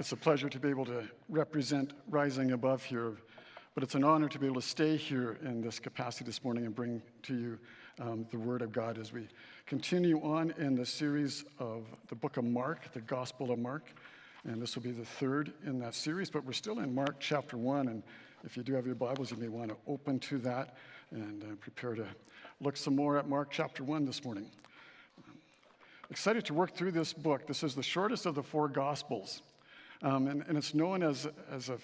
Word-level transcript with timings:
It's 0.00 0.12
a 0.12 0.16
pleasure 0.16 0.48
to 0.48 0.58
be 0.58 0.70
able 0.70 0.86
to 0.86 1.06
represent 1.28 1.92
Rising 2.08 2.52
Above 2.52 2.82
here, 2.82 3.18
but 3.74 3.84
it's 3.84 3.94
an 3.94 4.02
honor 4.02 4.30
to 4.30 4.38
be 4.38 4.46
able 4.46 4.62
to 4.62 4.66
stay 4.66 4.96
here 4.96 5.36
in 5.42 5.60
this 5.60 5.78
capacity 5.78 6.24
this 6.24 6.42
morning 6.42 6.64
and 6.64 6.74
bring 6.74 7.02
to 7.24 7.34
you 7.34 7.58
um, 8.00 8.26
the 8.30 8.38
Word 8.38 8.62
of 8.62 8.72
God 8.72 8.96
as 8.96 9.12
we 9.12 9.28
continue 9.66 10.18
on 10.22 10.54
in 10.56 10.74
the 10.74 10.86
series 10.86 11.44
of 11.58 11.84
the 12.08 12.14
book 12.14 12.38
of 12.38 12.44
Mark, 12.44 12.90
the 12.94 13.02
Gospel 13.02 13.50
of 13.50 13.58
Mark. 13.58 13.92
And 14.44 14.62
this 14.62 14.74
will 14.74 14.82
be 14.82 14.90
the 14.90 15.04
third 15.04 15.52
in 15.66 15.78
that 15.80 15.94
series, 15.94 16.30
but 16.30 16.46
we're 16.46 16.54
still 16.54 16.78
in 16.78 16.94
Mark 16.94 17.16
chapter 17.20 17.58
1. 17.58 17.88
And 17.88 18.02
if 18.42 18.56
you 18.56 18.62
do 18.62 18.72
have 18.72 18.86
your 18.86 18.94
Bibles, 18.94 19.30
you 19.30 19.36
may 19.36 19.48
want 19.48 19.68
to 19.68 19.76
open 19.86 20.18
to 20.20 20.38
that 20.38 20.78
and 21.10 21.42
uh, 21.42 21.46
prepare 21.60 21.94
to 21.94 22.06
look 22.62 22.78
some 22.78 22.96
more 22.96 23.18
at 23.18 23.28
Mark 23.28 23.50
chapter 23.50 23.84
1 23.84 24.06
this 24.06 24.24
morning. 24.24 24.46
Excited 26.10 26.46
to 26.46 26.54
work 26.54 26.74
through 26.74 26.92
this 26.92 27.12
book. 27.12 27.46
This 27.46 27.62
is 27.62 27.74
the 27.74 27.82
shortest 27.82 28.24
of 28.24 28.34
the 28.34 28.42
four 28.42 28.66
Gospels. 28.66 29.42
Um, 30.02 30.26
and, 30.28 30.44
and, 30.48 30.56
it's 30.56 30.74
known 30.74 31.02
as, 31.02 31.28
as 31.52 31.68
a, 31.68 31.78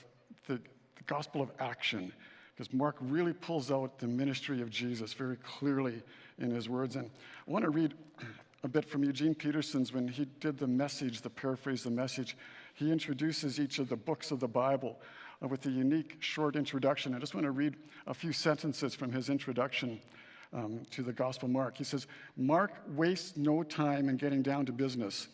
the, 0.46 0.54
the 0.54 1.02
gospel 1.06 1.42
of 1.42 1.50
action 1.58 2.12
because 2.54 2.72
Mark 2.72 2.96
really 3.00 3.34
pulls 3.34 3.70
out 3.70 3.98
the 3.98 4.06
ministry 4.06 4.62
of 4.62 4.70
Jesus 4.70 5.12
very 5.12 5.36
clearly 5.36 6.02
in 6.38 6.50
his 6.50 6.68
words. 6.68 6.96
And 6.96 7.10
I 7.46 7.50
want 7.50 7.64
to 7.64 7.70
read 7.70 7.92
a 8.64 8.68
bit 8.68 8.86
from 8.86 9.04
Eugene 9.04 9.34
Peterson's 9.34 9.92
when 9.92 10.08
he 10.08 10.26
did 10.40 10.58
the 10.58 10.66
message, 10.66 11.20
the 11.20 11.30
paraphrase, 11.30 11.82
the 11.82 11.90
message. 11.90 12.36
He 12.74 12.90
introduces 12.90 13.60
each 13.60 13.78
of 13.78 13.90
the 13.90 13.96
books 13.96 14.30
of 14.30 14.40
the 14.40 14.48
Bible 14.48 14.98
uh, 15.42 15.48
with 15.48 15.66
a 15.66 15.70
unique 15.70 16.16
short 16.20 16.56
introduction. 16.56 17.14
I 17.14 17.18
just 17.18 17.34
want 17.34 17.44
to 17.44 17.50
read 17.50 17.76
a 18.06 18.14
few 18.14 18.32
sentences 18.32 18.94
from 18.94 19.12
his 19.12 19.28
introduction 19.28 20.00
um, 20.54 20.80
to 20.92 21.02
the 21.02 21.12
Gospel 21.12 21.48
Mark. 21.48 21.76
He 21.76 21.84
says, 21.84 22.06
Mark 22.36 22.72
wastes 22.88 23.36
no 23.36 23.62
time 23.62 24.08
in 24.08 24.16
getting 24.16 24.40
down 24.42 24.64
to 24.66 24.72
business. 24.72 25.28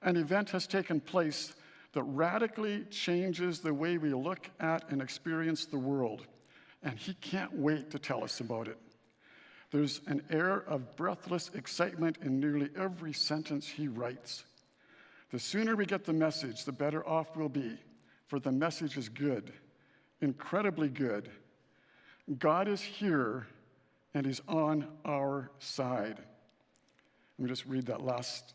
An 0.00 0.16
event 0.16 0.50
has 0.50 0.66
taken 0.66 1.00
place 1.00 1.52
that 1.92 2.02
radically 2.04 2.84
changes 2.90 3.60
the 3.60 3.74
way 3.74 3.98
we 3.98 4.14
look 4.14 4.50
at 4.60 4.90
and 4.90 5.02
experience 5.02 5.66
the 5.66 5.78
world. 5.78 6.26
And 6.82 6.98
he 6.98 7.14
can't 7.14 7.54
wait 7.54 7.90
to 7.90 7.98
tell 7.98 8.24
us 8.24 8.40
about 8.40 8.68
it. 8.68 8.78
There's 9.70 10.00
an 10.06 10.22
air 10.30 10.56
of 10.68 10.96
breathless 10.96 11.50
excitement 11.54 12.18
in 12.22 12.40
nearly 12.40 12.70
every 12.76 13.12
sentence 13.12 13.66
he 13.66 13.88
writes. 13.88 14.44
The 15.30 15.38
sooner 15.38 15.76
we 15.76 15.86
get 15.86 16.04
the 16.04 16.12
message, 16.12 16.64
the 16.64 16.72
better 16.72 17.06
off 17.08 17.36
we'll 17.36 17.48
be, 17.48 17.78
for 18.26 18.38
the 18.38 18.52
message 18.52 18.98
is 18.98 19.08
good, 19.08 19.52
incredibly 20.20 20.88
good. 20.88 21.30
God 22.38 22.68
is 22.68 22.82
here 22.82 23.46
and 24.14 24.26
he's 24.26 24.42
on 24.46 24.86
our 25.04 25.50
side. 25.58 26.18
Let 27.38 27.44
me 27.44 27.48
just 27.48 27.64
read 27.64 27.86
that 27.86 28.02
last 28.02 28.54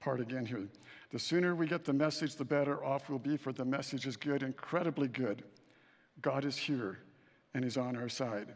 part 0.00 0.20
again 0.20 0.46
here. 0.46 0.68
The 1.10 1.18
sooner 1.18 1.54
we 1.54 1.66
get 1.66 1.84
the 1.84 1.92
message, 1.92 2.36
the 2.36 2.44
better 2.44 2.84
off 2.84 3.08
we'll 3.08 3.18
be, 3.18 3.36
for 3.36 3.52
the 3.52 3.64
message 3.64 4.06
is 4.06 4.16
good, 4.16 4.42
incredibly 4.42 5.08
good. 5.08 5.42
God 6.20 6.44
is 6.44 6.56
here, 6.56 6.98
and 7.54 7.64
He's 7.64 7.76
on 7.76 7.96
our 7.96 8.08
side. 8.08 8.48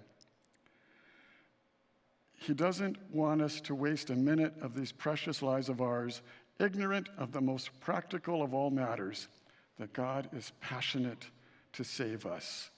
He 2.34 2.54
doesn't 2.54 2.98
want 3.12 3.40
us 3.40 3.60
to 3.62 3.74
waste 3.74 4.10
a 4.10 4.16
minute 4.16 4.54
of 4.60 4.74
these 4.74 4.90
precious 4.92 5.42
lives 5.42 5.68
of 5.68 5.80
ours, 5.80 6.22
ignorant 6.58 7.08
of 7.16 7.32
the 7.32 7.40
most 7.40 7.70
practical 7.80 8.42
of 8.42 8.52
all 8.52 8.70
matters 8.70 9.28
that 9.78 9.92
God 9.92 10.28
is 10.32 10.52
passionate 10.60 11.26
to 11.72 11.84
save 11.84 12.26
us. 12.26 12.70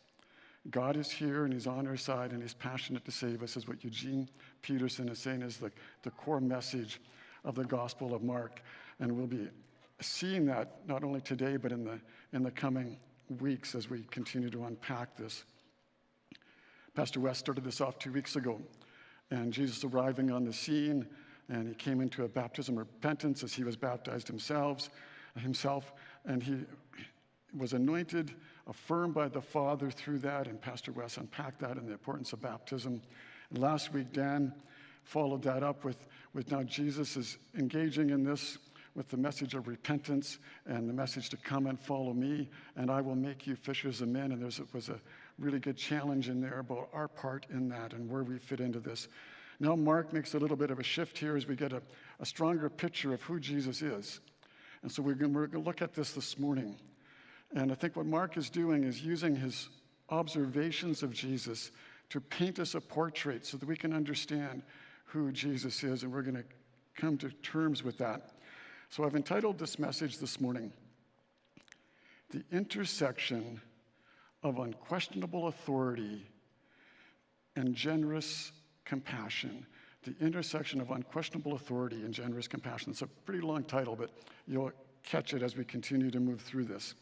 God 0.71 0.97
is 0.97 1.11
here 1.11 1.45
and 1.45 1.53
He's 1.53 1.67
on 1.67 1.87
our 1.87 1.97
side 1.97 2.33
and 2.33 2.43
He's 2.43 2.55
passionate 2.55 3.05
to 3.05 3.11
save 3.11 3.43
us, 3.43 3.57
is 3.57 3.67
what 3.67 3.85
Eugene 3.85 4.29
Peterson 4.63 5.09
is 5.09 5.19
saying 5.19 5.43
is 5.43 5.57
the, 5.57 5.71
the 6.03 6.11
core 6.11 6.41
message 6.41 7.01
of 7.45 7.55
the 7.55 7.65
Gospel 7.65 8.15
of 8.15 8.23
Mark. 8.23 8.63
And 9.01 9.13
we'll 9.13 9.27
be 9.27 9.49
seeing 10.01 10.47
that 10.47 10.81
not 10.87 11.05
only 11.05 11.21
today, 11.21 11.57
but 11.57 11.73
in 11.73 11.85
the, 11.85 12.01
in 12.33 12.43
the 12.43 12.51
coming 12.51 12.99
weeks 13.41 13.75
as 13.75 13.89
we 13.89 14.03
continue 14.11 14.51
to 14.51 14.65
unpack 14.65 15.17
this. 15.17 15.45
Pastor 16.95 17.21
West 17.21 17.41
started 17.41 17.65
this 17.65 17.81
off 17.81 17.99
two 17.99 18.13
weeks 18.13 18.37
ago, 18.37 18.61
and 19.31 19.53
Jesus 19.53 19.83
arriving 19.85 20.31
on 20.31 20.45
the 20.45 20.53
scene, 20.53 21.07
and 21.49 21.69
he 21.69 21.75
came 21.75 22.01
into 22.01 22.25
a 22.25 22.29
baptism 22.29 22.79
of 22.79 22.87
repentance 22.87 23.43
as 23.43 23.53
he 23.53 23.65
was 23.65 23.77
baptized 23.77 24.29
himself, 24.29 24.91
himself, 25.37 25.93
and 26.25 26.43
he 26.43 26.59
was 27.57 27.73
anointed, 27.73 28.35
affirmed 28.67 29.15
by 29.15 29.29
the 29.29 29.41
Father 29.41 29.91
through 29.91 30.19
that, 30.19 30.47
and 30.47 30.61
Pastor 30.61 30.93
West 30.93 31.19
unpacked 31.19 31.61
that 31.61 31.77
and 31.77 31.89
the 31.89 31.93
importance 31.93 32.33
of 32.33 32.41
baptism. 32.41 33.01
And 33.51 33.59
last 33.59 33.93
week, 33.93 34.13
Dan 34.13 34.53
followed 35.03 35.43
that 35.43 35.63
up 35.63 35.85
with, 35.85 36.07
with 36.35 36.51
now 36.51 36.63
Jesus 36.63 37.17
is 37.17 37.39
engaging 37.57 38.11
in 38.11 38.25
this 38.25 38.59
with 38.95 39.09
the 39.09 39.17
message 39.17 39.55
of 39.55 39.67
repentance 39.67 40.39
and 40.67 40.89
the 40.89 40.93
message 40.93 41.29
to 41.31 41.37
come 41.37 41.67
and 41.67 41.81
follow 41.81 42.13
me, 42.13 42.49
and 42.77 42.91
I 42.91 43.01
will 43.01 43.17
make 43.17 43.47
you 43.47 43.57
fishers 43.57 44.01
of 44.01 44.09
men. 44.09 44.31
And 44.31 44.41
there 44.41 44.67
was 44.73 44.89
a 44.89 45.01
really 45.39 45.59
good 45.59 45.77
challenge 45.77 46.29
in 46.29 46.41
there 46.41 46.61
about 46.61 46.91
our 46.93 47.09
part 47.09 47.47
in 47.51 47.69
that 47.71 47.93
and 47.93 48.09
where 48.09 48.23
we 48.23 48.39
fit 48.39 48.61
into 48.61 48.79
this. 48.79 49.09
Now, 49.59 49.75
Mark 49.75 50.13
makes 50.13 50.35
a 50.35 50.39
little 50.39 50.57
bit 50.57 50.71
of 50.71 50.79
a 50.79 50.83
shift 50.85 51.19
here 51.19 51.37
as 51.37 51.47
we 51.47 51.57
get 51.57 51.73
a, 51.73 51.83
a 52.21 52.27
stronger 52.27 52.69
picture 52.69 53.13
of 53.13 53.23
who 53.23 53.41
Jesus 53.41 53.83
is. 53.83 54.21
And 54.83 54.91
so 54.91 55.03
we're 55.03 55.15
going 55.15 55.33
to 55.51 55.59
look 55.59 55.83
at 55.83 55.95
this 55.95 56.13
this 56.13 56.39
morning. 56.39 56.77
And 57.55 57.73
I 57.73 57.75
think 57.75 57.97
what 57.97 58.07
Mark 58.07 58.37
is 58.37 58.51
doing 58.51 58.85
is 58.85 59.03
using 59.03 59.35
his 59.35 59.69
observations 60.09 61.03
of 61.03 61.13
Jesus 61.13 61.71
to 62.11 62.21
paint 62.21 62.59
us 62.59 62.75
a 62.75 62.81
portrait 62.81 63.47
so 63.47 63.57
that 63.57 63.67
we 63.67 63.77
can 63.77 63.93
understand 63.93 64.63
who 65.05 65.33
Jesus 65.33 65.85
is. 65.85 66.03
And 66.03 66.13
we're 66.13 66.23
going 66.23 66.37
to 66.37 66.45
come 66.97 67.17
to 67.19 67.31
terms 67.43 67.83
with 67.83 67.99
that. 67.99 68.33
So 68.91 69.05
I've 69.05 69.17
entitled 69.17 69.59
this 69.59 69.79
message 69.79 70.19
this 70.19 70.41
morning, 70.41 70.73
The 72.31 72.45
Intersection 72.53 73.61
of 74.43 74.59
Unquestionable 74.59 75.49
Authority 75.49 76.27
and 77.57 77.75
Generous 77.75 78.53
Compassion. 78.85 79.67
The 80.05 80.15
intersection 80.21 80.83
of 80.83 80.91
unquestionable 80.91 81.55
authority 81.55 82.03
and 82.03 82.13
generous 82.13 82.47
compassion. 82.47 82.91
It's 82.91 83.01
a 83.01 83.07
pretty 83.07 83.41
long 83.41 83.65
title, 83.65 83.97
but 83.97 84.11
you'll 84.47 84.71
catch 85.03 85.33
it 85.33 85.43
as 85.43 85.57
we 85.57 85.65
continue 85.65 86.11
to 86.11 86.21
move 86.21 86.43
through 86.43 86.65
this. 86.65 86.95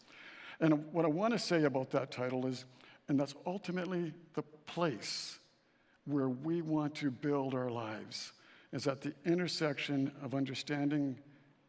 And 0.61 0.85
what 0.93 1.05
I 1.05 1.09
want 1.09 1.33
to 1.33 1.39
say 1.39 1.65
about 1.65 1.91
that 1.91 2.13
title 2.13 2.47
is, 2.47 2.65
and 3.09 3.19
that's 3.19 3.35
ultimately 3.45 4.15
the 4.35 4.43
place 4.43 5.41
where 6.07 6.29
we 6.29 6.63
want 6.63 6.95
to 6.97 7.11
build 7.11 7.55
our 7.55 7.71
lives, 7.71 8.33
is 8.73 8.87
at 8.87 9.01
the 9.01 9.13
intersection 9.25 10.11
of 10.23 10.35
understanding 10.35 11.19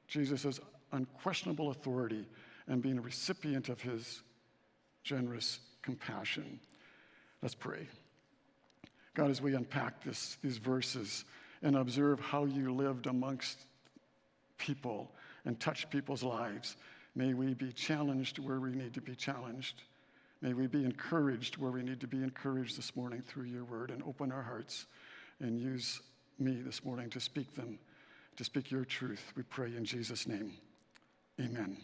Jesus' 0.08 0.60
unquestionable 0.92 1.72
authority 1.72 2.26
and 2.68 2.82
being 2.82 2.98
a 2.98 3.02
recipient 3.02 3.70
of 3.70 3.82
his 3.82 4.22
generous 5.04 5.60
compassion. 5.82 6.60
Let's 7.42 7.56
pray. 7.56 7.88
God, 9.16 9.30
as 9.30 9.42
we 9.42 9.54
unpack 9.54 10.04
this, 10.04 10.38
these 10.42 10.58
verses 10.58 11.26
and 11.62 11.76
observe 11.76 12.20
how 12.20 12.46
you 12.46 12.74
lived 12.74 13.08
amongst 13.08 13.60
people 14.58 15.12
and 15.46 15.60
touched 15.60 15.90
people's 15.90 16.24
lives, 16.24 16.78
may 17.16 17.34
we 17.34 17.54
be 17.54 17.72
challenged 17.72 18.40
where 18.40 18.60
we 18.60 18.72
need 18.72 18.94
to 18.94 19.02
be 19.02 19.16
challenged. 19.16 19.84
May 20.44 20.52
we 20.54 20.68
be 20.68 20.84
encouraged 20.84 21.56
where 21.56 21.72
we 21.72 21.84
need 21.84 22.02
to 22.02 22.08
be 22.08 22.22
encouraged 22.22 22.78
this 22.78 22.98
morning 22.98 23.22
through 23.22 23.46
your 23.46 23.64
word 23.64 23.92
and 23.92 24.04
open 24.04 24.30
our 24.30 24.42
hearts 24.42 24.88
and 25.40 25.58
use 25.58 26.02
me 26.38 26.60
this 26.62 26.84
morning 26.84 27.10
to 27.12 27.22
speak 27.22 27.56
them 27.56 27.80
to 28.36 28.44
speak 28.44 28.70
your 28.70 28.84
truth. 28.84 29.32
We 29.38 29.44
pray 29.44 29.74
in 29.78 29.86
Jesus' 29.86 30.28
name. 30.28 30.52
Amen. 31.40 31.78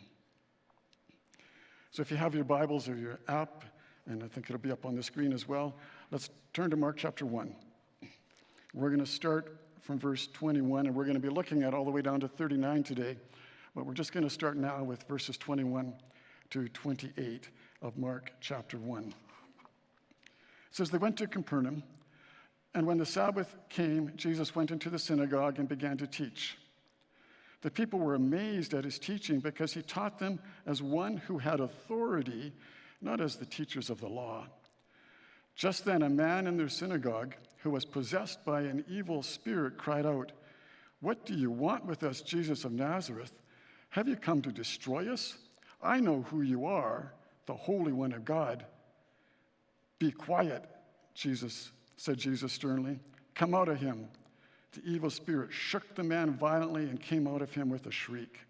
So 1.91 2.01
if 2.01 2.11
you 2.11 2.17
have 2.17 2.35
your 2.35 2.43
Bibles 2.43 2.89
or 2.89 2.97
your 2.97 3.19
app, 3.29 3.63
and 4.05 4.21
I 4.23 4.27
think 4.27 4.49
it'll 4.49 4.59
be 4.59 4.73
up 4.73 4.85
on 4.85 4.93
the 4.93 5.03
screen 5.03 5.31
as 5.31 5.47
well, 5.47 5.73
let's 6.11 6.29
turn 6.51 6.69
to 6.71 6.75
Mark 6.75 6.97
chapter 6.97 7.25
1. 7.25 7.55
We're 8.73 8.89
going 8.89 8.99
to 8.99 9.05
start 9.05 9.55
from 9.79 9.99
verse 9.99 10.27
21, 10.27 10.85
and 10.85 10.93
we're 10.93 11.05
going 11.05 11.15
to 11.15 11.21
be 11.21 11.29
looking 11.29 11.63
at 11.63 11.73
all 11.73 11.85
the 11.85 11.91
way 11.91 12.01
down 12.01 12.19
to 12.19 12.27
39 12.27 12.83
today, 12.83 13.15
but 13.73 13.85
we're 13.85 13.93
just 13.93 14.11
going 14.11 14.25
to 14.25 14.29
start 14.29 14.57
now 14.57 14.83
with 14.83 15.03
verses 15.03 15.37
21 15.37 15.93
to 16.49 16.67
28 16.67 17.47
of 17.81 17.97
Mark 17.97 18.31
chapter 18.41 18.77
1. 18.77 19.03
It 19.03 19.13
says, 20.71 20.89
They 20.89 20.97
went 20.97 21.17
to 21.17 21.27
Capernaum. 21.27 21.83
And 22.75 22.85
when 22.85 22.97
the 22.97 23.05
Sabbath 23.05 23.55
came, 23.69 24.11
Jesus 24.15 24.55
went 24.55 24.69
into 24.69 24.89
the 24.89 24.99
synagogue 24.99 25.57
and 25.57 25.67
began 25.67 25.97
to 25.97 26.07
teach. 26.07 26.57
The 27.61 27.71
people 27.71 27.99
were 27.99 28.15
amazed 28.15 28.73
at 28.73 28.85
his 28.85 28.99
teaching 28.99 29.39
because 29.39 29.73
he 29.73 29.81
taught 29.81 30.19
them 30.19 30.39
as 30.65 30.81
one 30.81 31.17
who 31.17 31.39
had 31.39 31.59
authority, 31.59 32.53
not 33.01 33.21
as 33.21 33.35
the 33.35 33.45
teachers 33.45 33.89
of 33.89 33.99
the 33.99 34.07
law. 34.07 34.45
Just 35.55 35.83
then, 35.83 36.03
a 36.03 36.09
man 36.09 36.47
in 36.47 36.57
their 36.57 36.69
synagogue 36.69 37.35
who 37.57 37.71
was 37.71 37.83
possessed 37.83 38.45
by 38.45 38.61
an 38.61 38.85
evil 38.87 39.21
spirit 39.23 39.77
cried 39.77 40.05
out, 40.05 40.31
What 41.01 41.25
do 41.25 41.33
you 41.33 41.51
want 41.51 41.85
with 41.85 42.03
us, 42.03 42.21
Jesus 42.21 42.63
of 42.63 42.71
Nazareth? 42.71 43.33
Have 43.89 44.07
you 44.07 44.15
come 44.15 44.41
to 44.43 44.51
destroy 44.51 45.11
us? 45.11 45.37
I 45.81 45.99
know 45.99 46.21
who 46.29 46.41
you 46.41 46.65
are, 46.65 47.11
the 47.49 47.55
Holy 47.55 47.91
One 47.91 48.13
of 48.13 48.23
God. 48.23 48.63
Be 49.97 50.11
quiet, 50.11 50.63
Jesus 51.15 51.71
said 51.97 52.19
Jesus 52.19 52.53
sternly. 52.53 52.99
Come 53.33 53.55
out 53.55 53.69
of 53.69 53.79
him. 53.79 54.07
The 54.73 54.83
evil 54.85 55.09
spirit 55.09 55.51
shook 55.51 55.95
the 55.95 56.03
man 56.03 56.37
violently 56.37 56.83
and 56.83 57.01
came 57.01 57.27
out 57.27 57.41
of 57.41 57.51
him 57.51 57.71
with 57.71 57.87
a 57.87 57.91
shriek. 57.91 58.41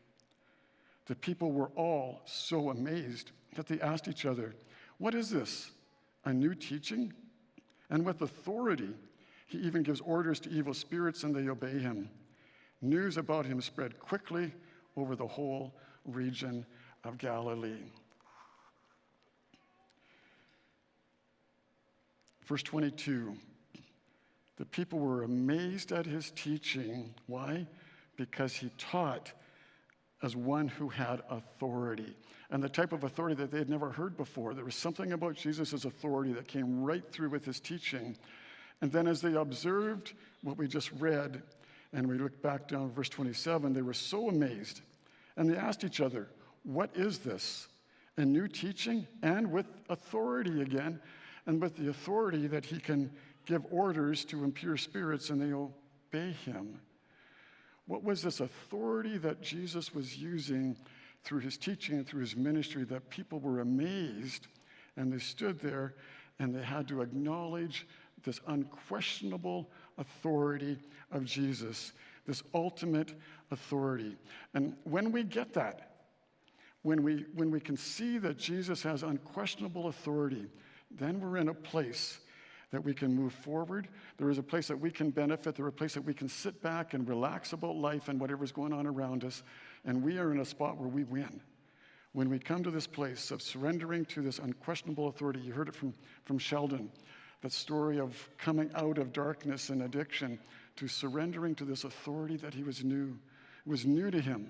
The 1.06 1.16
people 1.16 1.54
were 1.54 1.70
all 1.78 2.20
so 2.26 2.72
amazed 2.72 3.32
that 3.56 3.68
they 3.68 3.80
asked 3.80 4.10
each 4.10 4.26
other, 4.26 4.54
What 4.98 5.16
is 5.16 5.30
this? 5.30 5.72
A 6.26 6.34
new 6.34 6.54
teaching? 6.54 7.14
And 7.90 8.06
with 8.06 8.22
authority, 8.22 8.90
he 9.48 9.60
even 9.60 9.82
gives 9.82 10.02
orders 10.02 10.42
to 10.42 10.50
evil 10.50 10.74
spirits 10.74 11.24
and 11.24 11.34
they 11.34 11.48
obey 11.48 11.80
him. 11.80 12.10
News 12.82 13.16
about 13.16 13.46
him 13.46 13.62
spread 13.62 13.98
quickly 13.98 14.52
over 14.98 15.16
the 15.16 15.26
whole 15.26 15.74
region 16.04 16.66
of 17.06 17.18
Galilee. 17.18 17.86
Verse 22.50 22.64
22 22.64 23.38
The 24.58 24.66
people 24.66 24.98
were 24.98 25.24
amazed 25.24 25.92
at 25.92 26.08
his 26.08 26.32
teaching. 26.32 27.14
Why? 27.28 27.68
Because 28.18 28.56
he 28.56 28.72
taught 28.80 29.32
as 30.24 30.36
one 30.36 30.68
who 30.68 30.90
had 30.90 31.22
authority 31.30 32.16
and 32.50 32.62
the 32.62 32.68
type 32.68 32.92
of 32.92 33.04
authority 33.04 33.36
that 33.36 33.52
they 33.52 33.60
had 33.60 33.70
never 33.70 33.92
heard 33.92 34.18
before. 34.18 34.56
There 34.56 34.66
was 34.66 34.76
something 34.76 35.14
about 35.14 35.36
Jesus' 35.36 35.86
authority 35.86 36.34
that 36.34 36.48
came 36.48 36.84
right 36.84 37.04
through 37.12 37.30
with 37.30 37.46
his 37.46 37.60
teaching. 37.60 38.18
And 38.82 38.92
then, 38.92 39.06
as 39.06 39.22
they 39.22 39.36
observed 39.36 40.14
what 40.42 40.58
we 40.58 40.68
just 40.68 40.92
read, 40.94 41.44
and 41.94 42.08
we 42.08 42.18
look 42.18 42.42
back 42.42 42.68
down 42.68 42.92
verse 42.92 43.10
27, 43.10 43.74
they 43.74 43.84
were 43.84 43.94
so 43.94 44.28
amazed. 44.28 44.82
And 45.38 45.48
they 45.48 45.56
asked 45.56 45.84
each 45.84 46.02
other, 46.02 46.28
What 46.64 46.90
is 46.96 47.20
this? 47.20 47.68
A 48.18 48.26
new 48.26 48.48
teaching 48.48 49.06
and 49.22 49.52
with 49.52 49.68
authority 49.88 50.62
again, 50.64 51.00
and 51.50 51.60
with 51.60 51.76
the 51.76 51.90
authority 51.90 52.46
that 52.46 52.64
he 52.64 52.80
can 52.80 53.10
give 53.48 53.66
orders 53.72 54.24
to 54.24 54.44
impure 54.44 54.78
spirits 54.78 55.32
and 55.32 55.42
they 55.42 55.52
obey 55.52 56.32
him. 56.46 56.80
What 57.88 58.04
was 58.04 58.22
this 58.22 58.40
authority 58.40 59.18
that 59.18 59.42
Jesus 59.42 59.92
was 59.92 60.16
using 60.16 60.78
through 61.24 61.40
his 61.40 61.58
teaching 61.58 61.98
and 61.98 62.06
through 62.06 62.22
his 62.22 62.36
ministry 62.36 62.84
that 62.84 63.10
people 63.10 63.40
were 63.40 63.62
amazed 63.62 64.46
and 64.96 65.12
they 65.12 65.18
stood 65.18 65.60
there 65.60 65.96
and 66.38 66.54
they 66.54 66.62
had 66.62 66.88
to 66.90 67.02
acknowledge 67.02 67.88
this 68.24 68.40
unquestionable 68.46 69.72
authority 69.98 70.78
of 71.12 71.26
Jesus, 71.26 71.94
this 72.28 72.44
ultimate 72.54 73.16
authority. 73.50 74.18
And 74.54 74.76
when 74.84 75.12
we 75.12 75.24
get 75.24 75.52
that, 75.54 75.96
when 76.84 77.02
we, 77.02 77.26
when 77.34 77.50
we 77.50 77.60
can 77.60 77.76
see 77.76 78.20
that 78.20 78.38
Jesus 78.38 78.84
has 78.84 79.02
unquestionable 79.02 79.88
authority, 79.88 80.46
then 80.92 81.20
we're 81.20 81.38
in 81.38 81.50
a 81.50 81.54
place 81.54 82.20
that 82.72 82.84
we 82.84 82.94
can 82.94 83.14
move 83.14 83.34
forward. 83.34 83.88
There 84.18 84.30
is 84.30 84.38
a 84.38 84.44
place 84.44 84.68
that 84.68 84.80
we 84.80 84.92
can 84.92 85.10
benefit. 85.10 85.56
There 85.56 85.68
is 85.68 85.74
a 85.74 85.76
place 85.76 85.94
that 85.96 86.06
we 86.06 86.14
can 86.14 86.30
sit 86.30 86.62
back 86.62 86.94
and 86.94 87.08
relax 87.08 87.54
about 87.54 87.76
life 87.76 88.10
and 88.10 88.20
whatever's 88.20 88.52
going 88.52 88.74
on 88.74 88.86
around 88.86 89.24
us. 89.24 89.44
And 89.86 90.04
we 90.04 90.18
are 90.18 90.32
in 90.32 90.40
a 90.40 90.46
spot 90.46 90.78
where 90.78 90.88
we 90.88 91.04
win. 91.04 91.42
When 92.14 92.30
we 92.30 92.40
come 92.40 92.64
to 92.64 92.72
this 92.72 92.88
place 92.88 93.32
of 93.32 93.42
surrendering 93.42 94.06
to 94.06 94.22
this 94.22 94.40
unquestionable 94.40 95.08
authority, 95.08 95.42
you 95.42 95.54
heard 95.54 95.68
it 95.68 95.76
from, 95.76 95.94
from 96.26 96.38
Sheldon, 96.38 96.92
that 97.42 97.52
story 97.52 98.00
of 98.00 98.30
coming 98.38 98.70
out 98.76 98.98
of 98.98 99.14
darkness 99.14 99.70
and 99.70 99.84
addiction 99.84 100.40
to 100.76 100.88
surrendering 100.88 101.56
to 101.56 101.66
this 101.66 101.84
authority 101.84 102.38
that 102.38 102.54
he 102.54 102.64
was 102.64 102.84
new. 102.84 103.18
It 103.66 103.70
was 103.70 103.86
new 103.86 104.12
to 104.12 104.20
him. 104.20 104.50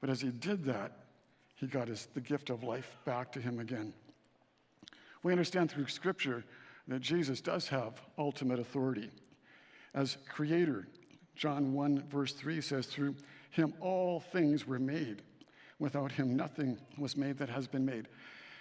But 0.00 0.10
as 0.10 0.20
he 0.20 0.30
did 0.30 0.64
that, 0.64 0.92
he 1.56 1.66
got 1.66 1.88
his, 1.88 2.08
the 2.14 2.20
gift 2.20 2.50
of 2.50 2.62
life 2.62 2.96
back 3.04 3.32
to 3.32 3.40
him 3.40 3.60
again. 3.60 3.94
We 5.24 5.32
understand 5.32 5.70
through 5.70 5.88
Scripture 5.88 6.44
that 6.86 7.00
Jesus 7.00 7.40
does 7.40 7.66
have 7.68 8.00
ultimate 8.18 8.60
authority. 8.60 9.10
As 9.94 10.18
creator, 10.28 10.86
John 11.34 11.72
1, 11.72 12.04
verse 12.08 12.34
3 12.34 12.60
says, 12.60 12.86
Through 12.86 13.16
him 13.50 13.72
all 13.80 14.20
things 14.20 14.66
were 14.66 14.78
made. 14.78 15.22
Without 15.78 16.12
him, 16.12 16.36
nothing 16.36 16.78
was 16.98 17.16
made 17.16 17.38
that 17.38 17.48
has 17.48 17.66
been 17.66 17.86
made. 17.86 18.08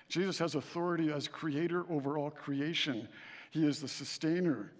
Jesus 0.07 0.39
has 0.39 0.55
authority 0.55 1.11
as 1.11 1.27
creator 1.27 1.85
over 1.89 2.17
all 2.17 2.31
creation. 2.31 3.09
He 3.51 3.67
is 3.67 3.81
the 3.81 3.87
sustainer. 3.87 4.71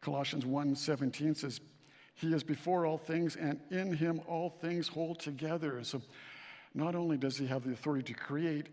Colossians 0.00 0.44
1:17 0.44 1.34
says, 1.34 1.60
"He 2.14 2.34
is 2.34 2.42
before 2.42 2.86
all 2.86 2.98
things, 2.98 3.36
and 3.36 3.60
in 3.70 3.94
him 3.94 4.20
all 4.26 4.50
things 4.50 4.88
hold 4.88 5.20
together." 5.20 5.82
So, 5.84 6.02
not 6.74 6.94
only 6.94 7.16
does 7.16 7.38
he 7.38 7.46
have 7.46 7.64
the 7.64 7.72
authority 7.72 8.12
to 8.12 8.18
create, 8.18 8.68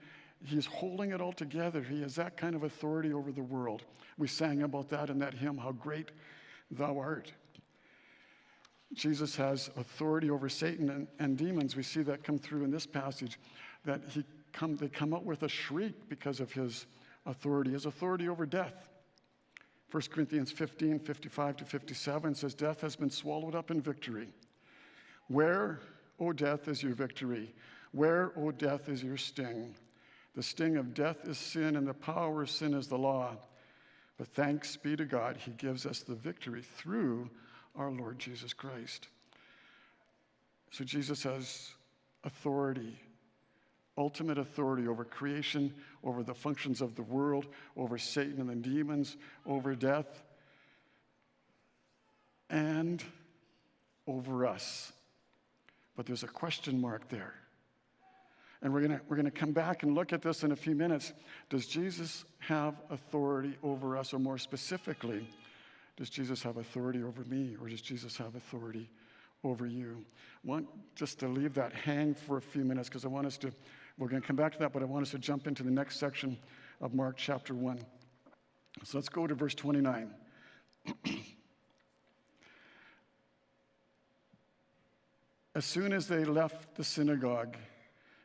he's 0.45 0.65
holding 0.65 1.11
it 1.11 1.21
all 1.21 1.33
together. 1.33 1.81
He 1.81 2.01
has 2.01 2.15
that 2.15 2.37
kind 2.37 2.55
of 2.55 2.63
authority 2.63 3.13
over 3.13 3.31
the 3.31 3.43
world. 3.43 3.83
We 4.17 4.27
sang 4.27 4.63
about 4.63 4.89
that 4.89 5.09
in 5.09 5.19
that 5.19 5.33
hymn, 5.33 5.57
"How 5.57 5.71
Great 5.71 6.11
Thou 6.69 6.97
Art." 6.97 7.31
Jesus 8.93 9.35
has 9.37 9.69
authority 9.77 10.29
over 10.29 10.49
Satan 10.49 10.89
and, 10.89 11.07
and 11.19 11.37
demons. 11.37 11.75
We 11.75 11.83
see 11.83 12.01
that 12.03 12.23
come 12.23 12.37
through 12.37 12.65
in 12.65 12.71
this 12.71 12.85
passage, 12.85 13.39
that 13.85 14.01
he 14.09 14.25
come, 14.51 14.75
they 14.75 14.89
come 14.89 15.13
out 15.13 15.25
with 15.25 15.43
a 15.43 15.49
shriek 15.49 16.09
because 16.09 16.39
of 16.39 16.51
his 16.51 16.85
authority, 17.25 17.71
his 17.71 17.85
authority 17.85 18.27
over 18.27 18.45
death. 18.45 18.89
1 19.91 20.03
Corinthians 20.09 20.51
15, 20.51 20.99
55 20.99 21.57
to 21.57 21.65
57 21.65 22.35
says, 22.35 22.53
Death 22.53 22.81
has 22.81 22.95
been 22.95 23.09
swallowed 23.09 23.55
up 23.55 23.71
in 23.71 23.81
victory. 23.81 24.29
Where, 25.27 25.79
O 26.19 26.31
death, 26.31 26.67
is 26.67 26.81
your 26.81 26.93
victory? 26.93 27.53
Where, 27.91 28.31
O 28.37 28.51
death, 28.51 28.87
is 28.87 29.03
your 29.03 29.17
sting? 29.17 29.75
The 30.35 30.43
sting 30.43 30.77
of 30.77 30.93
death 30.93 31.27
is 31.27 31.37
sin, 31.37 31.75
and 31.75 31.87
the 31.87 31.93
power 31.93 32.43
of 32.43 32.49
sin 32.49 32.73
is 32.73 32.87
the 32.87 32.97
law. 32.97 33.35
But 34.17 34.27
thanks 34.27 34.77
be 34.77 34.95
to 34.95 35.05
God, 35.05 35.37
He 35.37 35.51
gives 35.51 35.85
us 35.85 35.99
the 35.99 36.15
victory 36.15 36.61
through 36.61 37.29
our 37.75 37.91
Lord 37.91 38.19
Jesus 38.19 38.53
Christ. 38.53 39.07
So 40.71 40.85
Jesus 40.85 41.23
has 41.23 41.71
authority, 42.23 42.97
ultimate 43.97 44.37
authority 44.37 44.87
over 44.87 45.03
creation, 45.03 45.73
over 46.03 46.23
the 46.23 46.33
functions 46.33 46.81
of 46.81 46.95
the 46.95 47.03
world, 47.03 47.47
over 47.75 47.97
Satan 47.97 48.39
and 48.39 48.49
the 48.49 48.55
demons, 48.55 49.17
over 49.45 49.75
death, 49.75 50.23
and 52.49 53.03
over 54.07 54.45
us. 54.45 54.93
But 55.95 56.05
there's 56.05 56.23
a 56.23 56.27
question 56.27 56.79
mark 56.79 57.09
there. 57.09 57.33
And 58.61 58.73
we're 58.73 58.81
going 58.81 58.99
we're 59.07 59.15
going 59.15 59.25
to 59.25 59.31
come 59.31 59.53
back 59.53 59.83
and 59.83 59.95
look 59.95 60.13
at 60.13 60.21
this 60.21 60.43
in 60.43 60.51
a 60.51 60.55
few 60.55 60.75
minutes. 60.75 61.13
Does 61.49 61.65
Jesus 61.65 62.25
have 62.39 62.75
authority 62.89 63.57
over 63.63 63.97
us? 63.97 64.13
Or 64.13 64.19
more 64.19 64.37
specifically, 64.37 65.27
does 65.97 66.09
Jesus 66.09 66.43
have 66.43 66.57
authority 66.57 67.03
over 67.03 67.23
me? 67.23 67.55
Or 67.61 67.69
does 67.69 67.81
Jesus 67.81 68.17
have 68.17 68.35
authority 68.35 68.89
over 69.43 69.65
you? 69.65 70.05
I 70.43 70.47
want 70.47 70.67
just 70.95 71.19
to 71.19 71.27
leave 71.27 71.53
that 71.55 71.73
hang 71.73 72.13
for 72.13 72.37
a 72.37 72.41
few 72.41 72.63
minutes 72.63 72.89
because 72.89 73.05
I 73.05 73.07
want 73.07 73.27
us 73.27 73.37
to, 73.39 73.51
we're 73.97 74.07
going 74.07 74.21
to 74.21 74.27
come 74.27 74.35
back 74.35 74.53
to 74.53 74.59
that, 74.59 74.73
but 74.73 74.81
I 74.81 74.85
want 74.85 75.03
us 75.03 75.11
to 75.11 75.19
jump 75.19 75.47
into 75.47 75.63
the 75.63 75.71
next 75.71 75.99
section 75.99 76.37
of 76.81 76.93
Mark 76.93 77.17
chapter 77.17 77.53
1. 77.53 77.79
So 78.83 78.97
let's 78.97 79.09
go 79.09 79.27
to 79.27 79.35
verse 79.35 79.53
29. 79.53 80.13
as 85.55 85.65
soon 85.65 85.93
as 85.93 86.07
they 86.07 86.23
left 86.25 86.75
the 86.75 86.83
synagogue, 86.83 87.57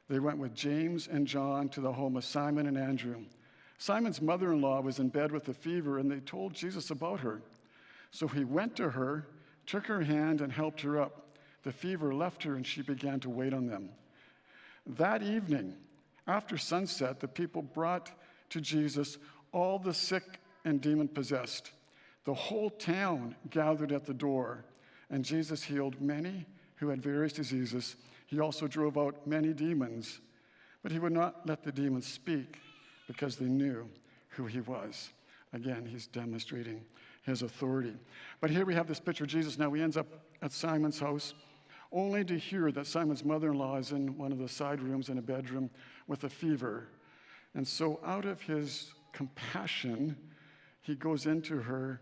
they 0.08 0.18
went 0.18 0.38
with 0.38 0.54
James 0.54 1.08
and 1.08 1.26
John 1.26 1.68
to 1.70 1.80
the 1.80 1.92
home 1.92 2.16
of 2.16 2.24
Simon 2.24 2.66
and 2.66 2.78
Andrew. 2.78 3.24
Simon's 3.78 4.22
mother 4.22 4.52
in 4.52 4.60
law 4.60 4.80
was 4.80 4.98
in 4.98 5.08
bed 5.08 5.32
with 5.32 5.48
a 5.48 5.54
fever, 5.54 5.98
and 5.98 6.10
they 6.10 6.20
told 6.20 6.54
Jesus 6.54 6.90
about 6.90 7.20
her. 7.20 7.42
So 8.10 8.28
he 8.28 8.44
went 8.44 8.76
to 8.76 8.90
her, 8.90 9.26
took 9.66 9.86
her 9.86 10.02
hand, 10.02 10.40
and 10.40 10.52
helped 10.52 10.80
her 10.82 11.00
up. 11.00 11.36
The 11.64 11.72
fever 11.72 12.14
left 12.14 12.42
her, 12.44 12.54
and 12.54 12.66
she 12.66 12.82
began 12.82 13.20
to 13.20 13.30
wait 13.30 13.52
on 13.52 13.66
them. 13.66 13.90
That 14.86 15.22
evening, 15.22 15.74
after 16.26 16.56
sunset, 16.56 17.20
the 17.20 17.28
people 17.28 17.62
brought 17.62 18.12
to 18.50 18.60
Jesus 18.60 19.18
all 19.52 19.78
the 19.78 19.94
sick 19.94 20.40
and 20.64 20.80
demon 20.80 21.08
possessed. 21.08 21.72
The 22.24 22.34
whole 22.34 22.70
town 22.70 23.34
gathered 23.50 23.92
at 23.92 24.04
the 24.04 24.14
door, 24.14 24.64
and 25.10 25.24
Jesus 25.24 25.62
healed 25.62 26.00
many 26.00 26.46
who 26.76 26.88
had 26.88 27.02
various 27.02 27.32
diseases. 27.32 27.96
He 28.26 28.40
also 28.40 28.66
drove 28.66 28.98
out 28.98 29.26
many 29.26 29.52
demons, 29.52 30.20
but 30.82 30.92
he 30.92 30.98
would 30.98 31.12
not 31.12 31.46
let 31.46 31.62
the 31.62 31.72
demons 31.72 32.06
speak 32.06 32.58
because 33.06 33.36
they 33.36 33.46
knew 33.46 33.88
who 34.28 34.46
he 34.46 34.60
was. 34.60 35.10
Again, 35.52 35.86
he's 35.86 36.06
demonstrating 36.06 36.84
his 37.22 37.42
authority. 37.42 37.94
But 38.40 38.50
here 38.50 38.64
we 38.64 38.74
have 38.74 38.86
this 38.86 39.00
picture 39.00 39.24
of 39.24 39.30
Jesus. 39.30 39.58
Now 39.58 39.72
he 39.72 39.82
ends 39.82 39.96
up 39.96 40.06
at 40.42 40.52
Simon's 40.52 40.98
house, 40.98 41.34
only 41.92 42.24
to 42.24 42.36
hear 42.36 42.70
that 42.72 42.86
Simon's 42.86 43.24
mother 43.24 43.52
in 43.52 43.58
law 43.58 43.76
is 43.76 43.92
in 43.92 44.18
one 44.18 44.32
of 44.32 44.38
the 44.38 44.48
side 44.48 44.80
rooms 44.80 45.08
in 45.08 45.18
a 45.18 45.22
bedroom 45.22 45.70
with 46.08 46.24
a 46.24 46.28
fever. 46.28 46.88
And 47.54 47.66
so, 47.66 48.00
out 48.04 48.24
of 48.24 48.40
his 48.42 48.92
compassion, 49.12 50.16
he 50.82 50.94
goes 50.94 51.26
into 51.26 51.58
her 51.58 52.00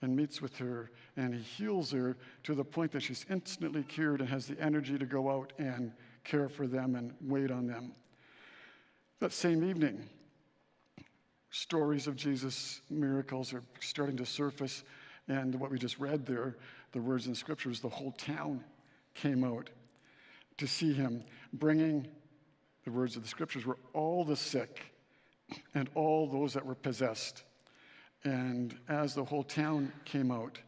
and 0.00 0.14
meets 0.14 0.40
with 0.40 0.56
her, 0.58 0.90
and 1.16 1.34
he 1.34 1.40
heals 1.40 1.90
her 1.90 2.16
to 2.44 2.54
the 2.54 2.64
point 2.64 2.92
that 2.92 3.02
she's 3.02 3.26
instantly 3.30 3.82
cured 3.82 4.20
and 4.20 4.28
has 4.28 4.46
the 4.46 4.60
energy 4.60 4.96
to 4.98 5.06
go 5.06 5.30
out 5.30 5.52
and 5.58 5.92
care 6.24 6.48
for 6.48 6.66
them 6.66 6.94
and 6.94 7.12
wait 7.20 7.50
on 7.50 7.66
them. 7.66 7.92
That 9.20 9.32
same 9.32 9.68
evening, 9.68 10.08
stories 11.50 12.06
of 12.06 12.14
Jesus' 12.14 12.80
miracles 12.88 13.52
are 13.52 13.64
starting 13.80 14.16
to 14.18 14.26
surface, 14.26 14.84
and 15.26 15.54
what 15.56 15.70
we 15.70 15.78
just 15.78 15.98
read 15.98 16.24
there, 16.24 16.56
the 16.92 17.00
words 17.00 17.26
in 17.26 17.34
scriptures, 17.34 17.80
the 17.80 17.88
whole 17.88 18.12
town 18.12 18.62
came 19.14 19.42
out 19.42 19.70
to 20.58 20.66
see 20.66 20.92
him. 20.92 21.24
bringing 21.52 22.06
the 22.84 22.90
words 22.90 23.16
of 23.16 23.22
the 23.22 23.28
scriptures 23.28 23.66
were 23.66 23.78
all 23.92 24.24
the 24.24 24.36
sick 24.36 24.94
and 25.74 25.88
all 25.94 26.26
those 26.26 26.54
that 26.54 26.64
were 26.64 26.74
possessed. 26.74 27.42
And 28.24 28.76
as 28.88 29.14
the 29.14 29.24
whole 29.24 29.44
town 29.44 29.92
came 30.04 30.30
out, 30.30 30.58